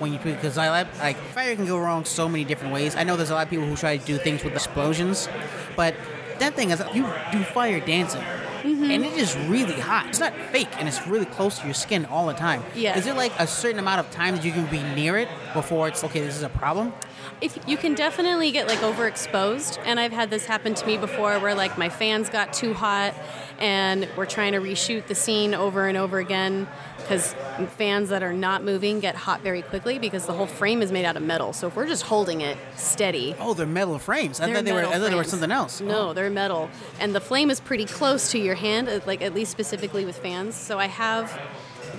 when 0.00 0.12
you 0.12 0.18
because 0.18 0.58
I 0.58 0.70
like 0.70 0.98
like 0.98 1.16
fire 1.16 1.54
can 1.56 1.66
go 1.66 1.78
wrong 1.78 2.04
so 2.04 2.28
many 2.28 2.44
different 2.44 2.72
ways. 2.72 2.96
I 2.96 3.04
know 3.04 3.16
there's 3.16 3.30
a 3.30 3.34
lot 3.34 3.44
of 3.46 3.50
people 3.50 3.66
who 3.66 3.76
try 3.76 3.96
to 3.96 4.04
do 4.04 4.18
things 4.18 4.44
with 4.44 4.52
explosions, 4.54 5.28
but 5.76 5.94
that 6.38 6.54
thing 6.54 6.70
is 6.70 6.82
you 6.94 7.06
do 7.32 7.42
fire 7.44 7.80
dancing. 7.80 8.22
Mm-hmm. 8.58 8.90
and 8.90 9.04
it 9.04 9.12
is 9.16 9.36
really 9.46 9.78
hot. 9.80 10.08
It's 10.08 10.18
not 10.18 10.34
fake, 10.50 10.68
and 10.80 10.88
it's 10.88 11.06
really 11.06 11.26
close 11.26 11.60
to 11.60 11.64
your 11.64 11.74
skin 11.74 12.04
all 12.06 12.26
the 12.26 12.32
time. 12.34 12.64
Yeah. 12.74 12.98
Is 12.98 13.04
there 13.04 13.14
like 13.14 13.32
a 13.38 13.46
certain 13.46 13.78
amount 13.78 14.00
of 14.00 14.10
time 14.10 14.34
that 14.34 14.44
you 14.44 14.50
can 14.50 14.66
be 14.66 14.82
near 14.96 15.16
it 15.16 15.28
before 15.54 15.86
it's 15.86 16.02
okay? 16.02 16.20
This 16.20 16.34
is 16.36 16.42
a 16.42 16.48
problem. 16.48 16.92
if 17.40 17.56
you 17.68 17.76
can 17.76 17.94
definitely 17.94 18.50
get 18.50 18.66
like 18.66 18.80
overexposed 18.80 19.78
and 19.84 20.00
i've 20.00 20.10
had 20.12 20.28
this 20.28 20.44
happen 20.46 20.74
to 20.74 20.84
me 20.86 20.96
before 20.98 21.38
where 21.38 21.54
like 21.54 21.78
my 21.78 21.88
fans 21.88 22.28
got 22.28 22.52
too 22.52 22.74
hot 22.74 23.14
and 23.60 24.08
we're 24.16 24.26
trying 24.26 24.52
to 24.52 24.58
reshoot 24.60 25.06
the 25.06 25.14
scene 25.14 25.54
over 25.54 25.86
and 25.86 25.96
over 25.96 26.18
again 26.18 26.66
because 27.08 27.34
fans 27.78 28.10
that 28.10 28.22
are 28.22 28.34
not 28.34 28.62
moving 28.62 29.00
get 29.00 29.14
hot 29.14 29.40
very 29.40 29.62
quickly 29.62 29.98
because 29.98 30.26
the 30.26 30.32
whole 30.34 30.46
frame 30.46 30.82
is 30.82 30.92
made 30.92 31.06
out 31.06 31.16
of 31.16 31.22
metal 31.22 31.54
so 31.54 31.66
if 31.68 31.74
we're 31.74 31.86
just 31.86 32.02
holding 32.02 32.42
it 32.42 32.58
steady 32.76 33.34
Oh, 33.40 33.54
they're 33.54 33.66
metal 33.66 33.98
frames. 33.98 34.40
I 34.40 34.52
thought 34.52 34.64
they 34.64 34.72
were. 34.72 34.84
I 34.84 34.98
thought 34.98 35.10
they 35.10 35.14
were 35.16 35.24
something 35.24 35.50
else. 35.50 35.80
No, 35.80 36.12
they're 36.12 36.28
metal, 36.30 36.68
and 37.00 37.14
the 37.14 37.20
flame 37.20 37.50
is 37.50 37.60
pretty 37.60 37.84
close 37.86 38.30
to 38.32 38.38
your 38.38 38.54
hand, 38.56 38.88
uh, 38.88 39.00
like 39.06 39.22
at 39.22 39.34
least 39.34 39.50
specifically 39.50 40.04
with 40.04 40.18
fans. 40.18 40.54
So 40.54 40.78
I 40.78 40.86
have 40.86 41.40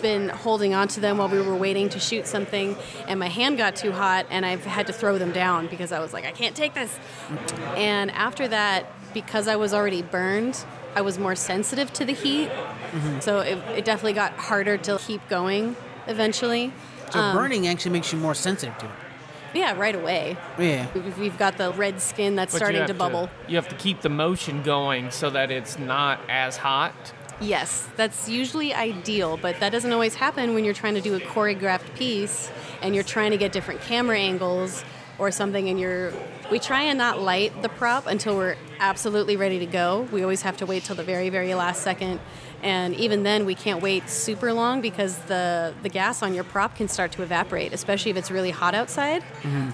been 0.02 0.30
holding 0.30 0.74
on 0.74 0.88
to 0.90 1.00
them 1.00 1.18
while 1.18 1.28
we 1.30 1.42
were 1.42 1.56
waiting 1.56 1.90
to 1.90 2.00
shoot 2.00 2.28
something, 2.28 2.76
and 3.08 3.20
my 3.20 3.28
hand 3.28 3.58
got 3.58 3.76
too 3.76 3.92
hot, 3.92 4.26
and 4.30 4.46
I've 4.46 4.66
had 4.66 4.88
to 4.88 4.94
throw 4.94 5.18
them 5.18 5.32
down 5.32 5.68
because 5.68 5.92
I 5.92 6.00
was 6.00 6.14
like, 6.14 6.26
I 6.26 6.32
can't 6.32 6.56
take 6.56 6.74
this. 6.74 6.98
And 7.76 8.12
after 8.12 8.48
that, 8.48 8.86
because 9.14 9.48
I 9.48 9.56
was 9.56 9.74
already 9.74 10.02
burned, 10.02 10.64
I 10.96 11.02
was 11.02 11.18
more 11.20 11.36
sensitive 11.36 11.92
to 11.94 12.06
the 12.06 12.14
heat. 12.14 12.50
So 13.22 13.40
it, 13.40 13.58
it 13.78 13.86
definitely 13.86 14.14
got 14.14 14.34
harder 14.34 14.78
to 14.78 14.98
keep 15.00 15.28
going 15.30 15.76
eventually. 16.08 16.74
So 17.12 17.20
Um, 17.20 17.36
burning 17.36 17.68
actually 17.68 17.92
makes 17.92 18.12
you 18.12 18.20
more 18.20 18.36
sensitive 18.36 18.78
to 18.80 18.86
it. 18.86 18.92
Yeah, 19.54 19.74
right 19.78 19.96
away. 19.96 20.38
Yeah. 20.60 20.88
We've- 20.94 21.14
We've 21.22 21.38
got 21.38 21.58
the 21.58 21.72
red 21.74 22.02
skin 22.02 22.36
that's 22.36 22.54
But 22.54 22.58
starting 22.60 22.86
to 22.86 22.94
bubble. 22.94 23.30
You 23.48 23.56
have 23.56 23.68
to 23.70 23.76
keep 23.76 24.02
the 24.02 24.10
motion 24.10 24.62
going 24.64 25.10
so 25.12 25.30
that 25.32 25.50
it's 25.52 25.80
not 25.80 26.20
as 26.30 26.58
hot. 26.58 26.94
Yes, 27.42 27.88
that's 27.96 28.28
usually 28.30 28.74
ideal, 28.74 29.38
but 29.38 29.60
that 29.60 29.72
doesn't 29.72 29.92
always 29.94 30.16
happen 30.16 30.54
when 30.54 30.66
you're 30.66 30.74
trying 30.74 30.96
to 30.96 31.02
do 31.02 31.16
a 31.16 31.20
choreographed 31.20 31.96
piece 31.96 32.52
and 32.82 32.94
you're 32.94 33.04
trying 33.04 33.32
to 33.32 33.38
get 33.38 33.52
different 33.52 33.82
camera 33.82 34.20
angles 34.20 34.84
or 35.18 35.32
something 35.32 35.68
and 35.70 35.80
you're 35.80 36.12
we 36.52 36.60
try 36.60 36.84
and 36.84 36.98
not 36.98 37.20
light 37.22 37.62
the 37.62 37.70
prop 37.70 38.08
until 38.08 38.36
we're 38.36 38.58
absolutely 38.80 39.36
ready 39.36 39.60
to 39.60 39.66
go. 39.66 40.08
We 40.12 40.24
always 40.24 40.42
have 40.42 40.58
to 40.58 40.66
wait 40.66 40.84
till 40.84 40.96
the 40.96 41.04
very 41.04 41.30
very 41.30 41.54
last 41.54 41.82
second. 41.84 42.20
And 42.62 42.94
even 42.96 43.24
then 43.24 43.46
we 43.46 43.56
can't 43.56 43.82
wait 43.82 44.10
super 44.10 44.52
long 44.54 44.82
because 44.82 45.18
the 45.28 45.74
the 45.84 45.90
gas 45.90 46.22
on 46.22 46.34
your 46.34 46.44
prop 46.44 46.76
can 46.76 46.88
start 46.88 47.12
to 47.14 47.24
evaporate, 47.24 47.74
especially 47.74 48.12
if 48.12 48.18
it's 48.18 48.32
really 48.32 48.52
hot 48.52 48.76
outside. 48.76 49.24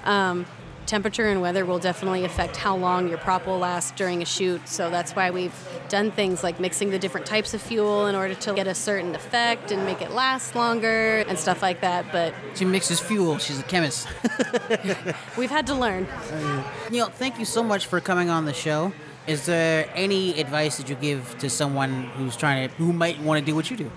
Um, 0.06 0.46
temperature 0.86 1.28
and 1.28 1.42
weather 1.42 1.66
will 1.66 1.80
definitely 1.80 2.26
affect 2.26 2.58
how 2.58 2.76
long 2.76 3.08
your 3.08 3.18
prop 3.18 3.46
will 3.46 3.60
last 3.60 3.96
during 3.96 4.22
a 4.22 4.26
shoot. 4.26 4.68
So 4.68 4.90
that's 4.90 5.16
why 5.16 5.32
we've 5.32 5.54
done 5.90 6.12
things 6.12 6.44
like 6.44 6.60
mixing 6.60 6.90
the 6.90 7.00
different 7.00 7.26
types 7.26 7.54
of 7.54 7.62
fuel 7.62 8.08
in 8.08 8.16
order 8.16 8.36
to 8.36 8.54
get 8.54 8.68
a 8.68 8.76
certain 8.76 9.16
effect 9.16 9.72
and 9.72 9.86
make 9.86 10.02
it 10.02 10.12
last 10.12 10.56
longer 10.56 11.26
and 11.28 11.38
stuff 11.38 11.62
like 11.62 11.82
that. 11.82 12.06
But 12.12 12.34
She 12.56 12.66
mixes 12.66 13.00
fuel. 13.00 13.38
She's 13.38 13.60
a 13.60 13.64
chemist. 13.64 14.08
we've 15.38 15.52
had 15.52 15.68
to 15.68 15.74
learn. 15.76 16.08
Neil, 16.90 17.08
thank 17.08 17.40
you 17.40 17.46
so 17.46 17.64
much 17.64 17.88
for 17.88 18.00
coming 18.00 18.30
on 18.30 18.46
the 18.46 18.54
show. 18.54 18.94
Is 19.28 19.46
there 19.48 19.90
any 19.96 20.40
advice 20.40 20.78
that 20.78 20.88
you 20.88 20.96
give 20.96 21.36
to 21.40 21.50
someone 21.50 22.04
who's 22.16 22.36
trying 22.36 22.70
to, 22.70 22.76
who 22.76 22.94
might 22.94 23.20
want 23.22 23.40
to 23.40 23.46
do 23.46 23.56
what 23.56 23.72
you 23.72 23.78
do? 23.78 23.92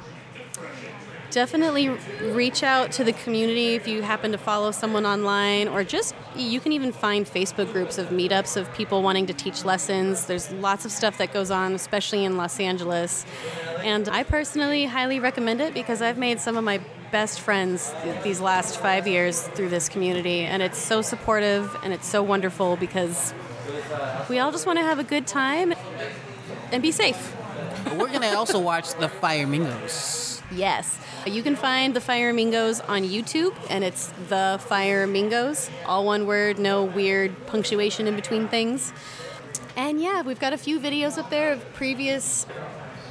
Definitely 1.31 1.91
reach 2.33 2.62
out 2.62 2.91
to 2.93 3.05
the 3.05 3.12
community 3.12 3.75
if 3.75 3.87
you 3.87 4.01
happen 4.01 4.33
to 4.33 4.38
follow 4.38 4.71
someone 4.71 5.05
online, 5.05 5.69
or 5.69 5.85
just 5.85 6.14
you 6.35 6.59
can 6.59 6.73
even 6.73 6.91
find 6.91 7.27
Facebook 7.27 7.71
groups 7.71 7.99
of 7.99 8.09
meetups 8.09 8.57
of 8.57 8.73
people 8.73 9.03
wanting 9.03 9.27
to 9.27 9.35
teach 9.35 9.62
lessons. 9.64 10.25
There's 10.25 10.51
lots 10.53 10.87
of 10.87 10.91
stuff 10.91 11.19
that 11.19 11.33
goes 11.35 11.51
on, 11.51 11.75
especially 11.75 12.25
in 12.25 12.38
Los 12.38 12.59
Angeles. 12.59 13.27
And 13.83 14.09
I 14.09 14.23
personally 14.23 14.87
highly 14.87 15.21
recommend 15.21 15.61
it 15.61 15.75
because 15.75 16.01
I've 16.01 16.17
made 16.17 16.41
some 16.41 16.57
of 16.57 16.64
my 16.64 16.81
best 17.12 17.41
friends 17.41 17.93
th- 18.03 18.23
these 18.23 18.41
last 18.41 18.79
five 18.79 19.07
years 19.07 19.43
through 19.49 19.69
this 19.69 19.88
community, 19.88 20.41
and 20.41 20.62
it's 20.62 20.79
so 20.79 21.03
supportive 21.03 21.77
and 21.85 21.93
it's 21.93 22.07
so 22.07 22.23
wonderful 22.23 22.77
because 22.77 23.35
we 24.31 24.38
all 24.38 24.51
just 24.51 24.67
want 24.67 24.79
to 24.79 24.85
have 24.85 24.99
a 24.99 25.05
good 25.05 25.27
time 25.27 25.75
and 26.73 26.83
be 26.83 26.91
safe. 26.91 27.35
We're 27.93 28.09
going 28.09 28.23
to 28.23 28.35
also 28.35 28.59
watch 28.59 28.95
The 28.95 29.09
Fire 29.09 29.47
Mingos. 29.47 30.28
Yes. 30.50 30.98
You 31.26 31.42
can 31.42 31.56
find 31.56 31.94
the 31.94 32.00
Firemingos 32.00 32.80
on 32.88 33.02
YouTube, 33.02 33.54
and 33.68 33.84
it's 33.84 34.08
the 34.28 34.58
Firemingos, 34.68 35.70
all 35.84 36.06
one 36.06 36.26
word, 36.26 36.58
no 36.58 36.84
weird 36.84 37.46
punctuation 37.46 38.06
in 38.06 38.16
between 38.16 38.48
things. 38.48 38.92
And 39.76 40.00
yeah, 40.00 40.22
we've 40.22 40.40
got 40.40 40.52
a 40.52 40.58
few 40.58 40.80
videos 40.80 41.18
up 41.18 41.28
there 41.28 41.52
of 41.52 41.72
previous, 41.74 42.46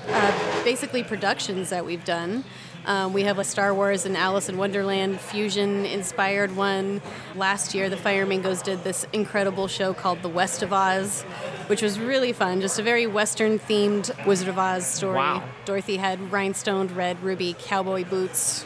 uh, 0.09 0.63
basically 0.63 1.03
productions 1.03 1.69
that 1.69 1.85
we've 1.85 2.03
done. 2.03 2.43
Um, 2.87 3.11
we 3.11 3.23
have 3.23 3.37
a 3.37 3.43
Star 3.43 3.73
Wars 3.73 4.05
and 4.05 4.15
Alice 4.15 4.47
in 4.47 4.57
Wonderland 4.57 5.19
fusion 5.19 5.85
inspired 5.85 6.55
one. 6.55 7.01
Last 7.35 7.75
year, 7.75 7.89
the 7.89 7.97
Firemingos 7.97 8.63
did 8.63 8.85
this 8.85 9.05
incredible 9.11 9.67
show 9.67 9.93
called 9.93 10.21
The 10.21 10.29
West 10.29 10.63
of 10.63 10.71
Oz, 10.71 11.23
which 11.67 11.81
was 11.81 11.99
really 11.99 12.31
fun. 12.31 12.61
Just 12.61 12.79
a 12.79 12.83
very 12.83 13.05
Western 13.05 13.59
themed 13.59 14.25
Wizard 14.25 14.47
of 14.47 14.57
Oz 14.57 14.87
story. 14.87 15.17
Wow. 15.17 15.43
Dorothy 15.65 15.97
had 15.97 16.31
rhinestoned 16.31 16.95
red 16.95 17.21
ruby 17.21 17.57
cowboy 17.59 18.05
boots. 18.05 18.63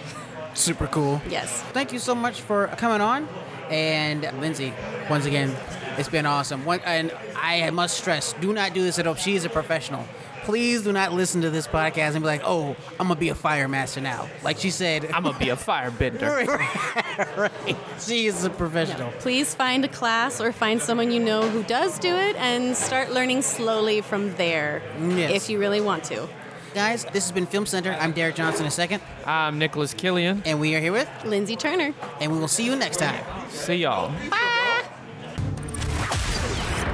Super 0.53 0.85
cool. 0.85 1.19
Yes. 1.27 1.63
Thank 1.73 1.91
you 1.91 1.97
so 1.97 2.13
much 2.13 2.41
for 2.41 2.67
coming 2.77 3.01
on. 3.01 3.27
And 3.71 4.21
Lindsay, 4.39 4.71
once 5.09 5.25
again, 5.25 5.55
it's 5.97 6.09
been 6.09 6.27
awesome. 6.27 6.63
One, 6.63 6.79
and 6.85 7.11
I 7.35 7.67
must 7.71 7.97
stress, 7.97 8.33
do 8.33 8.53
not 8.53 8.75
do 8.75 8.83
this 8.83 8.99
at 8.99 9.07
home. 9.07 9.15
She 9.15 9.35
is 9.35 9.45
a 9.45 9.49
professional. 9.49 10.05
Please 10.43 10.81
do 10.83 10.91
not 10.91 11.13
listen 11.13 11.41
to 11.41 11.49
this 11.49 11.67
podcast 11.67 12.11
and 12.15 12.21
be 12.21 12.25
like, 12.25 12.41
oh, 12.43 12.75
I'm 12.99 13.07
going 13.07 13.15
to 13.15 13.19
be 13.19 13.29
a 13.29 13.35
fire 13.35 13.67
master 13.67 14.01
now. 14.01 14.27
Like 14.43 14.57
she 14.57 14.69
said. 14.71 15.05
I'm 15.11 15.23
gonna 15.23 15.37
be 15.37 15.49
a 15.49 15.55
firebender. 15.55 16.47
right. 17.37 17.77
She 17.99 18.25
is 18.27 18.43
a 18.43 18.49
professional. 18.49 19.11
Please 19.19 19.53
find 19.53 19.85
a 19.85 19.87
class 19.87 20.41
or 20.41 20.51
find 20.51 20.81
someone 20.81 21.11
you 21.11 21.19
know 21.19 21.47
who 21.49 21.63
does 21.63 21.99
do 21.99 22.13
it 22.15 22.35
and 22.37 22.75
start 22.75 23.11
learning 23.11 23.41
slowly 23.43 24.01
from 24.01 24.33
there 24.35 24.81
Yes. 24.99 25.31
if 25.31 25.49
you 25.49 25.59
really 25.59 25.81
want 25.81 26.03
to. 26.05 26.27
Guys, 26.73 27.03
this 27.05 27.25
has 27.25 27.31
been 27.33 27.45
Film 27.45 27.65
Center. 27.65 27.91
I'm 27.99 28.13
Derek 28.13 28.35
Johnson, 28.35 28.65
a 28.65 28.71
second. 28.71 29.01
I'm 29.25 29.59
Nicholas 29.59 29.93
Killian. 29.93 30.41
And 30.45 30.59
we 30.61 30.73
are 30.75 30.79
here 30.79 30.93
with, 30.93 31.09
Lindsay 31.25 31.55
Turner. 31.57 31.93
and 32.21 32.31
we 32.31 32.39
will 32.39 32.47
see 32.47 32.63
you 32.65 32.75
next 32.75 32.97
time. 32.97 33.23
See 33.49 33.75
y'all. 33.75 34.11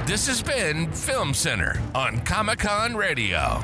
This 0.08 0.26
has 0.26 0.42
been 0.42 0.90
Film 0.90 1.32
Center 1.34 1.78
on 1.94 2.20
Comic 2.20 2.60
Con 2.60 2.96
Radio. 2.96 3.62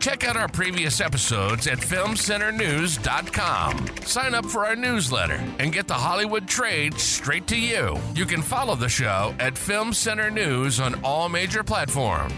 Check 0.00 0.24
out 0.24 0.36
our 0.36 0.48
previous 0.48 1.00
episodes 1.00 1.68
at 1.68 1.78
FilmCenterNews.com. 1.78 3.90
Sign 4.04 4.34
up 4.34 4.44
for 4.44 4.66
our 4.66 4.74
newsletter 4.74 5.40
and 5.60 5.72
get 5.72 5.86
the 5.86 5.94
Hollywood 5.94 6.48
trade 6.48 6.98
straight 6.98 7.46
to 7.46 7.56
you. 7.56 7.96
You 8.16 8.26
can 8.26 8.42
follow 8.42 8.74
the 8.74 8.88
show 8.88 9.36
at 9.38 9.56
Film 9.56 9.92
Center 9.92 10.32
News 10.32 10.80
on 10.80 10.98
all 11.04 11.28
major 11.28 11.62
platforms. 11.62 12.34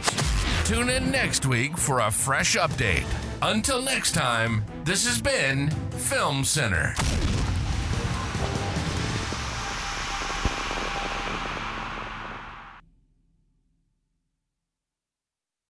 Tune 0.67 0.91
in 0.91 1.11
next 1.11 1.47
week 1.47 1.79
for 1.79 2.01
a 2.01 2.11
fresh 2.11 2.57
update. 2.57 3.07
Until 3.41 3.81
next 3.81 4.13
time, 4.13 4.67
this 4.85 5.07
has 5.07 5.19
been 5.19 5.71
Film 5.93 6.45
Center. 6.45 6.95